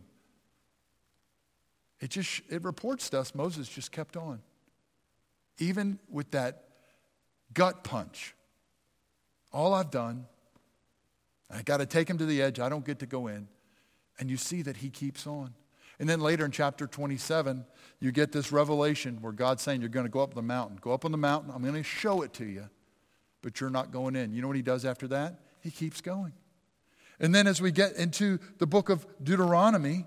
It 2.00 2.10
just 2.10 2.42
it 2.50 2.64
reports 2.64 3.10
to 3.10 3.20
us 3.20 3.36
Moses 3.36 3.68
just 3.68 3.92
kept 3.92 4.16
on. 4.16 4.42
Even 5.58 6.00
with 6.10 6.32
that 6.32 6.64
gut 7.54 7.84
punch. 7.84 8.34
All 9.52 9.74
I've 9.74 9.92
done, 9.92 10.26
I 11.52 11.62
got 11.64 11.78
to 11.78 11.86
take 11.86 12.10
him 12.10 12.18
to 12.20 12.26
the 12.26 12.42
edge. 12.42 12.60
I 12.60 12.70
don't 12.70 12.86
get 12.86 13.00
to 13.00 13.06
go 13.06 13.28
in. 13.28 13.48
And 14.20 14.30
you 14.30 14.38
see 14.38 14.62
that 14.62 14.78
he 14.78 14.90
keeps 14.90 15.26
on. 15.28 15.54
And 16.00 16.08
then 16.08 16.22
later 16.22 16.46
in 16.46 16.52
chapter 16.52 16.88
27, 16.88 17.66
you 18.00 18.12
get 18.12 18.32
this 18.32 18.52
revelation 18.52 19.18
where 19.22 19.34
God's 19.34 19.62
saying, 19.62 19.82
You're 19.82 19.90
going 19.90 20.06
to 20.06 20.12
go 20.12 20.22
up 20.22 20.34
the 20.34 20.42
mountain. 20.42 20.78
Go 20.82 20.92
up 20.92 21.06
on 21.06 21.12
the 21.12 21.18
mountain. 21.18 21.52
I'm 21.54 21.62
going 21.62 21.76
to 21.76 21.84
show 21.84 22.22
it 22.22 22.34
to 22.34 22.46
you, 22.46 22.70
but 23.42 23.60
you're 23.60 23.70
not 23.70 23.92
going 23.92 24.16
in. 24.16 24.34
You 24.34 24.42
know 24.42 24.48
what 24.48 24.56
he 24.56 24.62
does 24.62 24.86
after 24.86 25.08
that? 25.10 25.42
He 25.62 25.72
keeps 25.72 26.00
going. 26.00 26.34
And 27.20 27.36
then 27.36 27.48
as 27.48 27.62
we 27.62 27.72
get 27.72 27.96
into 27.98 28.40
the 28.60 28.66
book 28.66 28.90
of 28.90 29.06
Deuteronomy, 29.22 30.06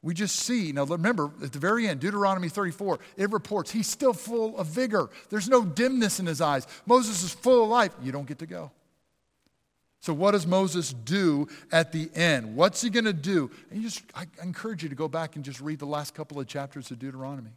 we 0.00 0.14
just 0.14 0.36
see, 0.36 0.72
now 0.72 0.84
remember, 0.84 1.30
at 1.42 1.52
the 1.52 1.58
very 1.58 1.88
end, 1.88 2.00
Deuteronomy 2.00 2.48
34, 2.48 2.98
it 3.16 3.30
reports 3.30 3.70
he's 3.70 3.88
still 3.88 4.14
full 4.14 4.56
of 4.56 4.68
vigor. 4.68 5.10
There's 5.28 5.48
no 5.48 5.64
dimness 5.64 6.20
in 6.20 6.26
his 6.26 6.40
eyes. 6.40 6.66
Moses 6.86 7.22
is 7.22 7.34
full 7.34 7.64
of 7.64 7.68
life. 7.68 7.92
You 8.02 8.12
don't 8.12 8.26
get 8.26 8.38
to 8.38 8.46
go. 8.46 8.70
So, 10.00 10.14
what 10.14 10.30
does 10.30 10.46
Moses 10.46 10.92
do 10.92 11.48
at 11.72 11.92
the 11.92 12.08
end? 12.14 12.54
What's 12.54 12.80
he 12.82 12.90
going 12.90 13.04
to 13.04 13.12
do? 13.12 13.50
And 13.70 13.82
you 13.82 13.88
just, 13.88 14.04
I 14.14 14.26
encourage 14.42 14.82
you 14.82 14.88
to 14.88 14.94
go 14.94 15.08
back 15.08 15.36
and 15.36 15.44
just 15.44 15.60
read 15.60 15.80
the 15.80 15.86
last 15.86 16.14
couple 16.14 16.38
of 16.38 16.46
chapters 16.46 16.90
of 16.90 16.98
Deuteronomy. 16.98 17.50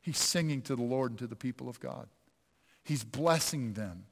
He's 0.00 0.18
singing 0.18 0.62
to 0.62 0.76
the 0.76 0.82
Lord 0.82 1.12
and 1.12 1.18
to 1.18 1.26
the 1.26 1.36
people 1.36 1.68
of 1.68 1.80
God, 1.80 2.08
he's 2.82 3.04
blessing 3.04 3.74
them. 3.74 4.06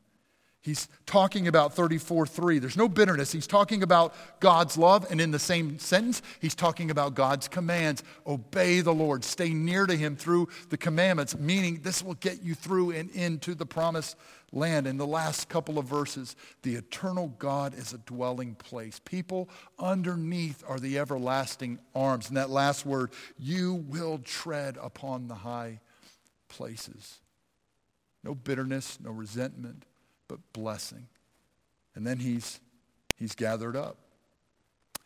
He's 0.63 0.87
talking 1.07 1.49
about 1.49 1.75
34 1.75 2.25
3. 2.25 2.61
There's 2.61 2.77
no 2.77 2.89
bitterness. 2.89 3.33
He's 3.33 3.49
talking 3.49 3.83
about 3.83 4.15
God's 4.39 4.79
love. 4.79 5.05
And 5.11 5.21
in 5.21 5.33
the 5.33 5.39
same 5.41 5.81
sentence, 5.81 6.23
he's 6.39 6.55
talking 6.55 6.93
about 6.93 7.17
God's 7.17 7.49
commands. 7.49 8.05
Obey 8.29 8.81
the 8.81 8.95
Lord. 8.95 9.25
Stay 9.25 9.51
near 9.51 9.87
to 9.87 9.97
him 9.97 10.15
through 10.15 10.49
the 10.69 10.77
commandments, 10.77 11.37
meaning 11.37 11.81
this 11.83 12.01
will 12.01 12.15
get 12.15 12.45
you 12.45 12.55
through 12.55 12.93
and 12.93 13.11
into 13.11 13.57
the 13.57 13.67
promised 13.67 14.17
land. 14.53 14.87
In 14.87 14.99
the 14.99 15.07
last 15.07 15.49
couple 15.49 15.81
of 15.81 15.87
verses, 15.87 16.37
the 16.63 16.77
eternal 16.77 17.35
God 17.41 17.75
is 17.77 17.93
a 17.93 17.99
dwelling 17.99 18.55
place. 18.55 19.01
People 19.05 19.49
underneath 19.81 20.63
are 20.69 20.79
the 20.79 20.97
everlasting 21.01 21.81
arms. 21.93 22.29
And 22.29 22.37
that 22.37 22.51
last 22.51 22.87
word, 22.87 23.11
you 23.37 23.85
will 23.89 24.19
tread 24.19 24.79
upon 24.81 25.27
the 25.27 25.35
high 25.35 25.81
places. 26.49 27.19
No 28.23 28.37
bitterness, 28.37 29.01
no 29.03 29.11
resentment 29.11 29.87
but 30.33 30.41
blessing. 30.55 31.07
And 31.95 32.07
then 32.07 32.19
he's, 32.19 32.59
he's 33.19 33.35
gathered 33.35 33.77
up. 33.77 33.99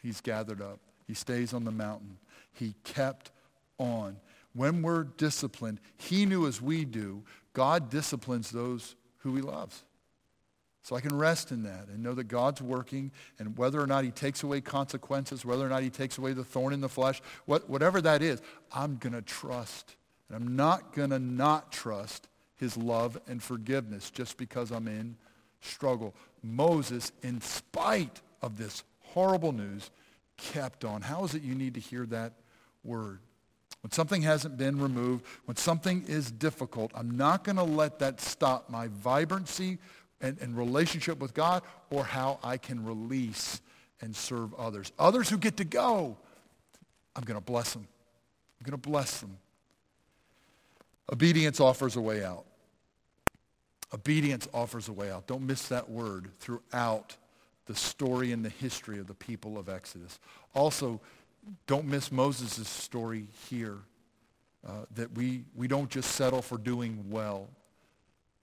He's 0.00 0.20
gathered 0.20 0.62
up. 0.62 0.78
He 1.08 1.14
stays 1.14 1.52
on 1.52 1.64
the 1.64 1.72
mountain. 1.72 2.18
He 2.52 2.76
kept 2.84 3.32
on. 3.76 4.18
when 4.52 4.82
we're 4.82 5.02
disciplined, 5.02 5.80
he 5.96 6.26
knew 6.26 6.46
as 6.46 6.62
we 6.62 6.84
do, 6.84 7.24
God 7.54 7.90
disciplines 7.90 8.50
those 8.52 8.94
who 9.18 9.34
he 9.34 9.42
loves. 9.42 9.82
So 10.82 10.94
I 10.94 11.00
can 11.00 11.18
rest 11.18 11.50
in 11.50 11.64
that 11.64 11.88
and 11.88 12.04
know 12.04 12.14
that 12.14 12.28
God's 12.28 12.62
working 12.62 13.10
and 13.40 13.58
whether 13.58 13.80
or 13.80 13.88
not 13.88 14.04
he 14.04 14.12
takes 14.12 14.44
away 14.44 14.60
consequences, 14.60 15.44
whether 15.44 15.66
or 15.66 15.68
not 15.68 15.82
he 15.82 15.90
takes 15.90 16.18
away 16.18 16.34
the 16.34 16.44
thorn 16.44 16.72
in 16.72 16.80
the 16.80 16.88
flesh, 16.88 17.20
what, 17.46 17.68
whatever 17.68 18.00
that 18.00 18.22
is, 18.22 18.40
I'm 18.72 18.96
going 18.96 19.12
to 19.12 19.22
trust. 19.22 19.96
And 20.28 20.36
I'm 20.36 20.54
not 20.54 20.94
going 20.94 21.10
to 21.10 21.18
not 21.18 21.72
trust 21.72 22.28
his 22.56 22.76
love 22.76 23.18
and 23.26 23.42
forgiveness 23.42 24.10
just 24.10 24.36
because 24.36 24.70
I'm 24.70 24.88
in 24.88 25.16
struggle. 25.60 26.14
Moses, 26.42 27.12
in 27.22 27.40
spite 27.40 28.20
of 28.42 28.56
this 28.56 28.84
horrible 29.00 29.52
news, 29.52 29.90
kept 30.36 30.84
on. 30.84 31.02
How 31.02 31.24
is 31.24 31.34
it 31.34 31.42
you 31.42 31.54
need 31.54 31.74
to 31.74 31.80
hear 31.80 32.06
that 32.06 32.32
word? 32.84 33.20
When 33.82 33.90
something 33.90 34.22
hasn't 34.22 34.56
been 34.56 34.80
removed, 34.80 35.24
when 35.44 35.56
something 35.56 36.04
is 36.08 36.30
difficult, 36.30 36.90
I'm 36.94 37.16
not 37.16 37.44
going 37.44 37.56
to 37.56 37.62
let 37.62 37.98
that 38.00 38.20
stop 38.20 38.68
my 38.68 38.88
vibrancy 38.88 39.78
and, 40.20 40.38
and, 40.40 40.56
relationship 40.56 41.18
with 41.18 41.34
God 41.34 41.62
or 41.90 42.02
how 42.02 42.38
I 42.42 42.56
can 42.56 42.84
release 42.84 43.60
and 44.00 44.16
serve 44.16 44.54
others. 44.54 44.90
Others 44.98 45.28
who 45.28 45.36
get 45.36 45.58
to 45.58 45.64
go, 45.64 46.16
I'm 47.14 47.22
going 47.24 47.38
to 47.38 47.44
bless 47.44 47.74
them. 47.74 47.86
I'm 48.58 48.64
going 48.64 48.80
to 48.80 48.88
bless 48.88 49.20
them. 49.20 49.36
Obedience 51.12 51.60
offers 51.60 51.96
a 51.96 52.00
way 52.00 52.24
out. 52.24 52.44
Obedience 53.94 54.48
offers 54.52 54.88
a 54.88 54.92
way 54.92 55.10
out. 55.10 55.26
Don't 55.26 55.46
miss 55.46 55.68
that 55.68 55.88
word 55.88 56.28
throughout 56.40 57.16
the 57.66 57.74
story 57.74 58.32
and 58.32 58.44
the 58.44 58.50
history 58.50 58.98
of 58.98 59.06
the 59.06 59.14
people 59.14 59.58
of 59.58 59.68
Exodus. 59.68 60.18
Also, 60.54 61.00
don't 61.66 61.84
miss 61.84 62.10
Moses' 62.10 62.68
story 62.68 63.26
here, 63.48 63.78
uh, 64.66 64.84
that 64.94 65.12
we, 65.12 65.44
we 65.54 65.68
don't 65.68 65.90
just 65.90 66.12
settle 66.12 66.42
for 66.42 66.58
doing 66.58 67.04
well, 67.08 67.48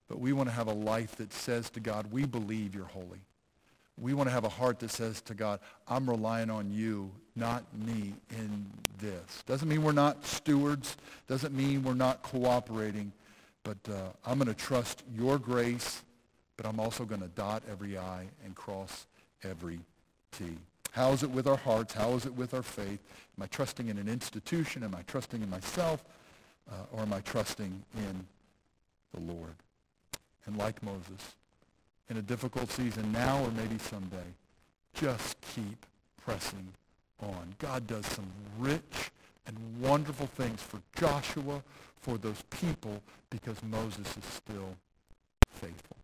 but 0.08 0.20
we 0.20 0.32
want 0.32 0.48
to 0.48 0.56
have 0.56 0.68
a 0.68 0.74
life 0.74 1.18
that 1.18 1.34
says 1.34 1.70
to 1.72 1.80
God, 1.80 2.12
we 2.12 2.26
believe 2.26 2.76
you're 2.76 2.86
holy. 2.86 3.22
We 3.98 4.14
want 4.14 4.28
to 4.28 4.34
have 4.34 4.44
a 4.44 4.50
heart 4.50 4.80
that 4.80 4.90
says 4.90 5.22
to 5.22 5.34
God, 5.34 5.60
I'm 5.88 6.10
relying 6.10 6.50
on 6.50 6.72
you, 6.72 7.12
not 7.36 7.64
me 7.78 8.14
in 8.32 8.66
this. 9.00 9.44
Doesn't 9.46 9.68
mean 9.68 9.84
we're 9.84 9.92
not 9.92 10.26
stewards. 10.26 10.98
Doesn't 11.28 11.54
mean 11.56 11.84
we're 11.84 11.94
not 11.94 12.24
cooperating. 12.24 13.12
But 13.64 13.78
uh, 13.88 14.10
I'm 14.26 14.40
going 14.40 14.48
to 14.48 14.54
trust 14.54 15.04
your 15.16 15.38
grace, 15.38 16.02
but 16.58 16.66
I'm 16.66 16.80
also 16.80 17.06
going 17.06 17.22
to 17.22 17.28
dot 17.30 17.64
every 17.70 17.98
I 17.98 18.26
and 18.44 18.56
cross 18.56 19.06
every 19.44 19.80
T. 20.32 20.46
How 20.92 21.12
is 21.12 21.24
it 21.24 21.30
with 21.30 21.48
our 21.48 21.58
hearts? 21.58 21.94
How 21.94 22.12
is 22.12 22.26
it 22.26 22.34
with 22.36 22.54
our 22.54 22.62
faith? 22.62 23.00
Am 23.38 23.44
I 23.44 23.48
trusting 23.48 23.88
in 23.88 23.98
an 23.98 24.08
institution? 24.08 24.84
Am 24.84 24.94
I 24.94 25.02
trusting 25.04 25.42
in 25.42 25.50
myself? 25.50 26.04
Uh, 26.72 26.76
or 26.92 27.02
am 27.02 27.14
I 27.14 27.20
trusting 27.22 27.84
in 27.98 28.26
the 29.14 29.34
Lord? 29.34 29.56
And 30.46 30.58
like 30.58 30.84
Moses, 30.84 31.36
in 32.10 32.18
a 32.18 32.22
difficult 32.22 32.70
season 32.72 33.12
now 33.12 33.44
or 33.44 33.52
maybe 33.52 33.78
someday, 33.78 34.18
just 34.94 35.40
keep 35.42 35.86
pressing 36.24 36.68
on. 37.22 37.56
God 37.60 37.88
does 37.88 38.06
some 38.06 38.28
rich 38.60 39.12
and 39.48 39.58
wonderful 39.80 40.28
things 40.28 40.62
for 40.62 40.82
Joshua, 40.96 41.64
for 42.00 42.18
those 42.18 42.42
people, 42.50 43.02
because 43.30 43.62
Moses 43.64 44.08
is 44.18 44.26
still 44.26 44.76
faithful. 45.50 45.98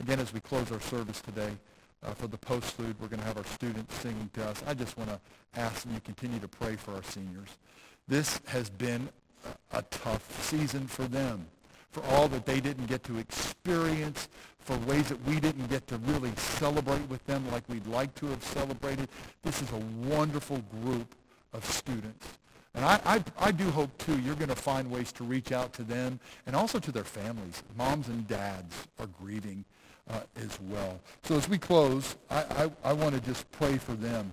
Again, 0.00 0.20
as 0.20 0.32
we 0.32 0.40
close 0.40 0.72
our 0.72 0.80
service 0.80 1.20
today, 1.20 1.52
uh, 2.04 2.14
for 2.14 2.26
the 2.26 2.38
postlude. 2.38 2.94
We're 3.00 3.08
going 3.08 3.20
to 3.20 3.26
have 3.26 3.38
our 3.38 3.44
students 3.44 3.94
singing 3.96 4.30
to 4.34 4.44
us. 4.44 4.62
I 4.66 4.74
just 4.74 4.96
want 4.96 5.10
to 5.10 5.20
ask 5.54 5.84
that 5.84 5.92
you 5.92 6.00
continue 6.00 6.38
to 6.40 6.48
pray 6.48 6.76
for 6.76 6.94
our 6.94 7.02
seniors. 7.02 7.48
This 8.08 8.40
has 8.46 8.68
been 8.70 9.08
a, 9.72 9.78
a 9.78 9.82
tough 9.82 10.42
season 10.42 10.86
for 10.86 11.04
them, 11.04 11.46
for 11.92 12.02
all 12.06 12.26
that 12.28 12.46
they 12.46 12.60
didn't 12.60 12.86
get 12.86 13.04
to 13.04 13.18
experience, 13.18 14.28
for 14.58 14.76
ways 14.78 15.08
that 15.08 15.22
we 15.24 15.38
didn't 15.38 15.68
get 15.68 15.86
to 15.88 15.98
really 15.98 16.32
celebrate 16.36 17.06
with 17.08 17.24
them 17.26 17.48
like 17.50 17.68
we'd 17.68 17.86
like 17.86 18.14
to 18.16 18.26
have 18.26 18.42
celebrated. 18.42 19.08
This 19.42 19.60
is 19.62 19.70
a 19.72 20.08
wonderful 20.08 20.62
group 20.82 21.14
of 21.52 21.64
students. 21.64 22.26
And 22.74 22.84
I, 22.84 23.00
I, 23.04 23.24
I, 23.38 23.52
do 23.52 23.70
hope, 23.70 23.96
too, 23.98 24.18
you're 24.20 24.34
going 24.34 24.48
to 24.48 24.54
find 24.56 24.90
ways 24.90 25.12
to 25.12 25.24
reach 25.24 25.52
out 25.52 25.74
to 25.74 25.82
them 25.82 26.18
and 26.46 26.56
also 26.56 26.78
to 26.78 26.90
their 26.90 27.04
families. 27.04 27.62
Moms 27.76 28.08
and 28.08 28.26
dads 28.26 28.88
are 28.98 29.08
grieving 29.20 29.64
uh, 30.08 30.20
as 30.36 30.58
well. 30.62 30.98
So 31.22 31.36
as 31.36 31.48
we 31.48 31.58
close, 31.58 32.16
I, 32.30 32.70
I, 32.84 32.90
I 32.90 32.92
want 32.94 33.14
to 33.14 33.20
just 33.20 33.50
pray 33.52 33.76
for 33.76 33.92
them 33.92 34.32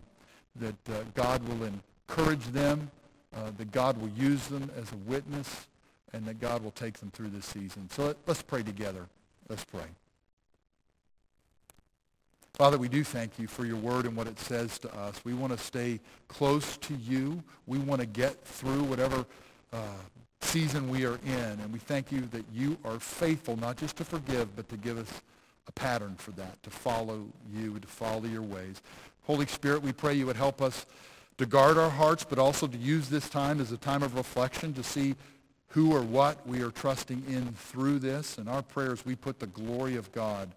that 0.56 0.90
uh, 0.90 1.04
God 1.16 1.46
will 1.50 1.70
encourage 2.08 2.46
them, 2.48 2.90
uh, 3.36 3.52
that 3.58 3.72
God 3.72 3.98
will 3.98 4.10
use 4.10 4.48
them 4.48 4.72
as 4.78 4.90
a 4.94 4.98
witness, 5.10 5.68
and 6.14 6.26
that 6.26 6.40
God 6.40 6.64
will 6.64 6.72
take 6.72 6.98
them 7.00 7.12
through 7.12 7.30
this 7.30 7.46
season. 7.46 7.90
So 7.90 8.08
let, 8.08 8.18
let's 8.28 8.42
pray 8.42 8.64
together. 8.64 9.08
Let's 9.48 9.66
pray. 9.66 9.86
Father, 12.54 12.78
we 12.78 12.90
do 12.90 13.06
thank 13.06 13.40
you 13.40 13.48
for 13.48 13.66
your 13.66 13.78
word 13.78 14.06
and 14.06 14.18
what 14.18 14.28
it 14.28 14.38
says 14.38 14.78
to 14.80 14.94
us. 14.94 15.24
We 15.24 15.34
want 15.34 15.54
to 15.54 15.58
stay 15.58 16.00
close 16.28 16.76
to 16.78 16.94
you. 16.96 17.42
We 17.68 17.78
want 17.78 18.02
to 18.02 18.08
get 18.08 18.44
through 18.44 18.84
whatever 18.84 19.26
uh, 19.72 19.78
season 20.42 20.90
we 20.90 21.06
are 21.06 21.20
in. 21.26 21.60
And 21.62 21.72
we 21.72 21.80
thank 21.80 22.12
you 22.12 22.22
that 22.32 22.44
you 22.54 22.78
are 22.84 23.00
faithful, 23.00 23.56
not 23.56 23.78
just 23.78 23.96
to 23.98 24.04
forgive, 24.04 24.54
but 24.58 24.68
to 24.70 24.78
give 24.78 24.98
us 24.98 25.22
a 25.68 25.72
pattern 25.72 26.16
for 26.18 26.32
that, 26.32 26.62
to 26.64 26.70
follow 26.70 27.26
you, 27.56 27.80
to 27.80 27.88
follow 27.88 28.26
your 28.26 28.42
ways. 28.42 28.82
Holy 29.24 29.46
Spirit, 29.46 29.82
we 29.82 29.94
pray 29.94 30.14
you 30.16 30.26
would 30.26 30.36
help 30.36 30.62
us 30.62 30.86
to 31.38 31.46
guard 31.46 31.78
our 31.78 31.90
hearts, 31.90 32.26
but 32.28 32.40
also 32.40 32.68
to 32.68 32.78
use 32.78 33.08
this 33.08 33.30
time 33.30 33.62
as 33.62 33.72
a 33.72 33.78
time 33.78 34.04
of 34.04 34.16
reflection 34.16 34.74
to 34.74 34.84
see 34.84 35.16
who 35.70 35.94
or 35.94 36.02
what 36.02 36.46
we 36.48 36.62
are 36.62 36.72
trusting 36.72 37.24
in 37.28 37.54
through 37.54 38.00
this. 38.00 38.38
In 38.38 38.48
our 38.48 38.62
prayers, 38.62 39.06
we 39.06 39.16
put 39.16 39.40
the 39.40 39.48
glory 39.48 39.96
of 39.96 40.12
God 40.12 40.52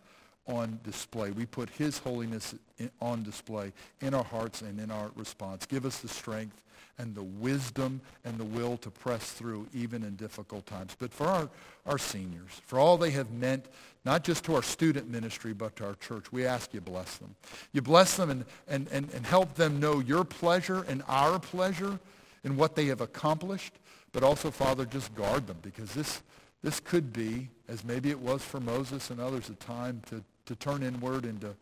on 0.47 0.81
display. 0.85 1.31
We 1.31 1.47
put 1.47 1.71
his 1.71 1.99
holiness 1.99 2.55
on 3.01 3.23
display 3.23 3.73
in 4.01 4.15
our 4.15 4.25
hearts 4.25 4.63
and 4.63 4.81
in 4.81 4.91
our 4.91 5.11
response. 5.15 5.67
Give 5.67 5.87
us 5.87 5.99
the 5.99 6.09
strength 6.09 6.63
and 6.99 7.15
the 7.15 7.23
wisdom 7.23 8.01
and 8.25 8.39
the 8.39 8.45
will 8.45 8.77
to 8.79 8.91
press 8.91 9.33
through 9.33 9.67
even 9.75 10.03
in 10.03 10.17
difficult 10.17 10.67
times. 10.67 10.97
But 10.99 11.13
for 11.13 11.27
our, 11.27 11.49
our 11.87 11.99
seniors, 11.99 12.61
for 12.67 12.79
all 12.79 12.97
they 12.97 13.11
have 13.11 13.31
meant, 13.31 13.67
not 14.05 14.25
just 14.25 14.45
to 14.45 14.55
our 14.55 14.63
student 14.63 15.09
ministry, 15.09 15.53
but 15.53 15.77
to 15.77 15.87
our 15.87 15.95
church, 15.95 16.33
we 16.33 16.45
ask 16.45 16.75
you 16.75 16.81
bless 16.81 17.19
them. 17.19 17.35
You 17.73 17.83
bless 17.83 18.17
them 18.17 18.31
and, 18.31 18.45
and, 18.69 18.89
and, 18.91 19.09
and 19.15 19.27
help 19.27 19.55
them 19.55 19.79
know 19.79 20.01
your 20.01 20.25
pleasure 20.25 20.85
and 20.89 21.03
our 21.09 21.39
pleasure 21.39 21.99
in 22.45 22.57
what 22.57 22.77
they 22.77 22.87
have 22.87 23.01
accomplished. 23.01 23.75
But 24.13 24.23
also, 24.23 24.51
Father, 24.51 24.85
just 24.85 25.15
guard 25.15 25.47
them 25.47 25.57
because 25.63 25.95
this, 25.95 26.23
this 26.63 26.81
could 26.81 27.13
be, 27.13 27.49
as 27.69 27.85
maybe 27.85 28.11
it 28.11 28.19
was 28.19 28.43
for 28.43 28.61
Moses 28.61 29.11
and 29.11 29.21
others, 29.21 29.49
a 29.49 29.55
time 29.55 30.03
to, 30.11 30.23
to 30.47 30.57
turn 30.57 30.83
inward 30.83 31.25
and 31.25 31.41
to, 31.41 31.55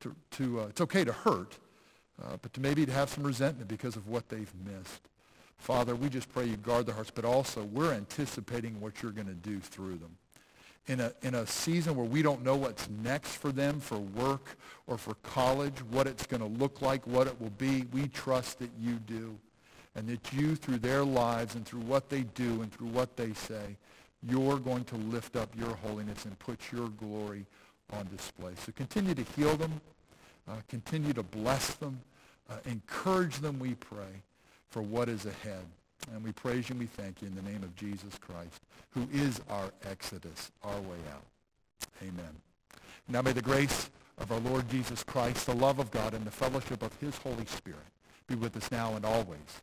to, 0.00 0.16
to 0.32 0.60
uh, 0.60 0.66
it's 0.66 0.80
okay 0.80 1.04
to 1.04 1.12
hurt, 1.12 1.58
uh, 2.22 2.36
but 2.42 2.52
to 2.54 2.60
maybe 2.60 2.84
to 2.84 2.92
have 2.92 3.08
some 3.08 3.24
resentment 3.24 3.68
because 3.68 3.96
of 3.96 4.08
what 4.08 4.28
they've 4.28 4.52
missed. 4.64 5.08
Father, 5.58 5.94
we 5.94 6.08
just 6.08 6.28
pray 6.32 6.44
you 6.44 6.56
guard 6.56 6.86
their 6.86 6.94
hearts, 6.96 7.12
but 7.14 7.24
also 7.24 7.62
we're 7.62 7.92
anticipating 7.92 8.80
what 8.80 9.00
you're 9.00 9.12
going 9.12 9.28
to 9.28 9.32
do 9.32 9.60
through 9.60 9.96
them. 9.96 10.16
In 10.88 10.98
a, 10.98 11.12
in 11.22 11.36
a 11.36 11.46
season 11.46 11.94
where 11.94 12.04
we 12.04 12.22
don't 12.22 12.42
know 12.42 12.56
what's 12.56 12.88
next 13.04 13.36
for 13.36 13.52
them 13.52 13.78
for 13.78 13.98
work 13.98 14.56
or 14.88 14.98
for 14.98 15.14
college, 15.22 15.80
what 15.84 16.08
it's 16.08 16.26
going 16.26 16.40
to 16.40 16.48
look 16.48 16.82
like, 16.82 17.06
what 17.06 17.28
it 17.28 17.40
will 17.40 17.50
be, 17.50 17.84
we 17.92 18.08
trust 18.08 18.58
that 18.58 18.70
you 18.80 18.94
do. 18.94 19.38
And 19.94 20.08
that 20.08 20.32
you, 20.32 20.56
through 20.56 20.78
their 20.78 21.04
lives 21.04 21.54
and 21.54 21.66
through 21.66 21.80
what 21.80 22.08
they 22.08 22.22
do 22.22 22.62
and 22.62 22.72
through 22.72 22.88
what 22.88 23.16
they 23.16 23.34
say, 23.34 23.76
you're 24.26 24.58
going 24.58 24.84
to 24.84 24.96
lift 24.96 25.36
up 25.36 25.50
your 25.58 25.74
holiness 25.76 26.24
and 26.24 26.38
put 26.38 26.72
your 26.72 26.88
glory 26.88 27.44
on 27.92 28.08
display. 28.08 28.52
So 28.64 28.72
continue 28.72 29.14
to 29.14 29.24
heal 29.36 29.56
them. 29.56 29.80
Uh, 30.48 30.54
continue 30.68 31.12
to 31.12 31.22
bless 31.22 31.74
them. 31.74 32.00
Uh, 32.48 32.56
encourage 32.64 33.38
them, 33.38 33.58
we 33.58 33.74
pray, 33.74 34.22
for 34.70 34.82
what 34.82 35.08
is 35.08 35.26
ahead. 35.26 35.64
And 36.12 36.24
we 36.24 36.32
praise 36.32 36.68
you 36.68 36.74
and 36.74 36.80
we 36.80 36.86
thank 36.86 37.22
you 37.22 37.28
in 37.28 37.34
the 37.34 37.42
name 37.42 37.62
of 37.62 37.74
Jesus 37.76 38.18
Christ, 38.18 38.60
who 38.90 39.06
is 39.12 39.40
our 39.48 39.70
exodus, 39.88 40.50
our 40.62 40.80
way 40.80 40.98
out. 41.12 41.24
Amen. 42.02 42.34
Now 43.08 43.22
may 43.22 43.32
the 43.32 43.42
grace 43.42 43.90
of 44.18 44.32
our 44.32 44.40
Lord 44.40 44.68
Jesus 44.68 45.04
Christ, 45.04 45.46
the 45.46 45.54
love 45.54 45.78
of 45.78 45.90
God, 45.90 46.14
and 46.14 46.24
the 46.24 46.30
fellowship 46.30 46.82
of 46.82 46.94
his 47.00 47.16
Holy 47.18 47.46
Spirit 47.46 47.78
be 48.26 48.34
with 48.34 48.56
us 48.56 48.70
now 48.70 48.94
and 48.94 49.04
always. 49.04 49.62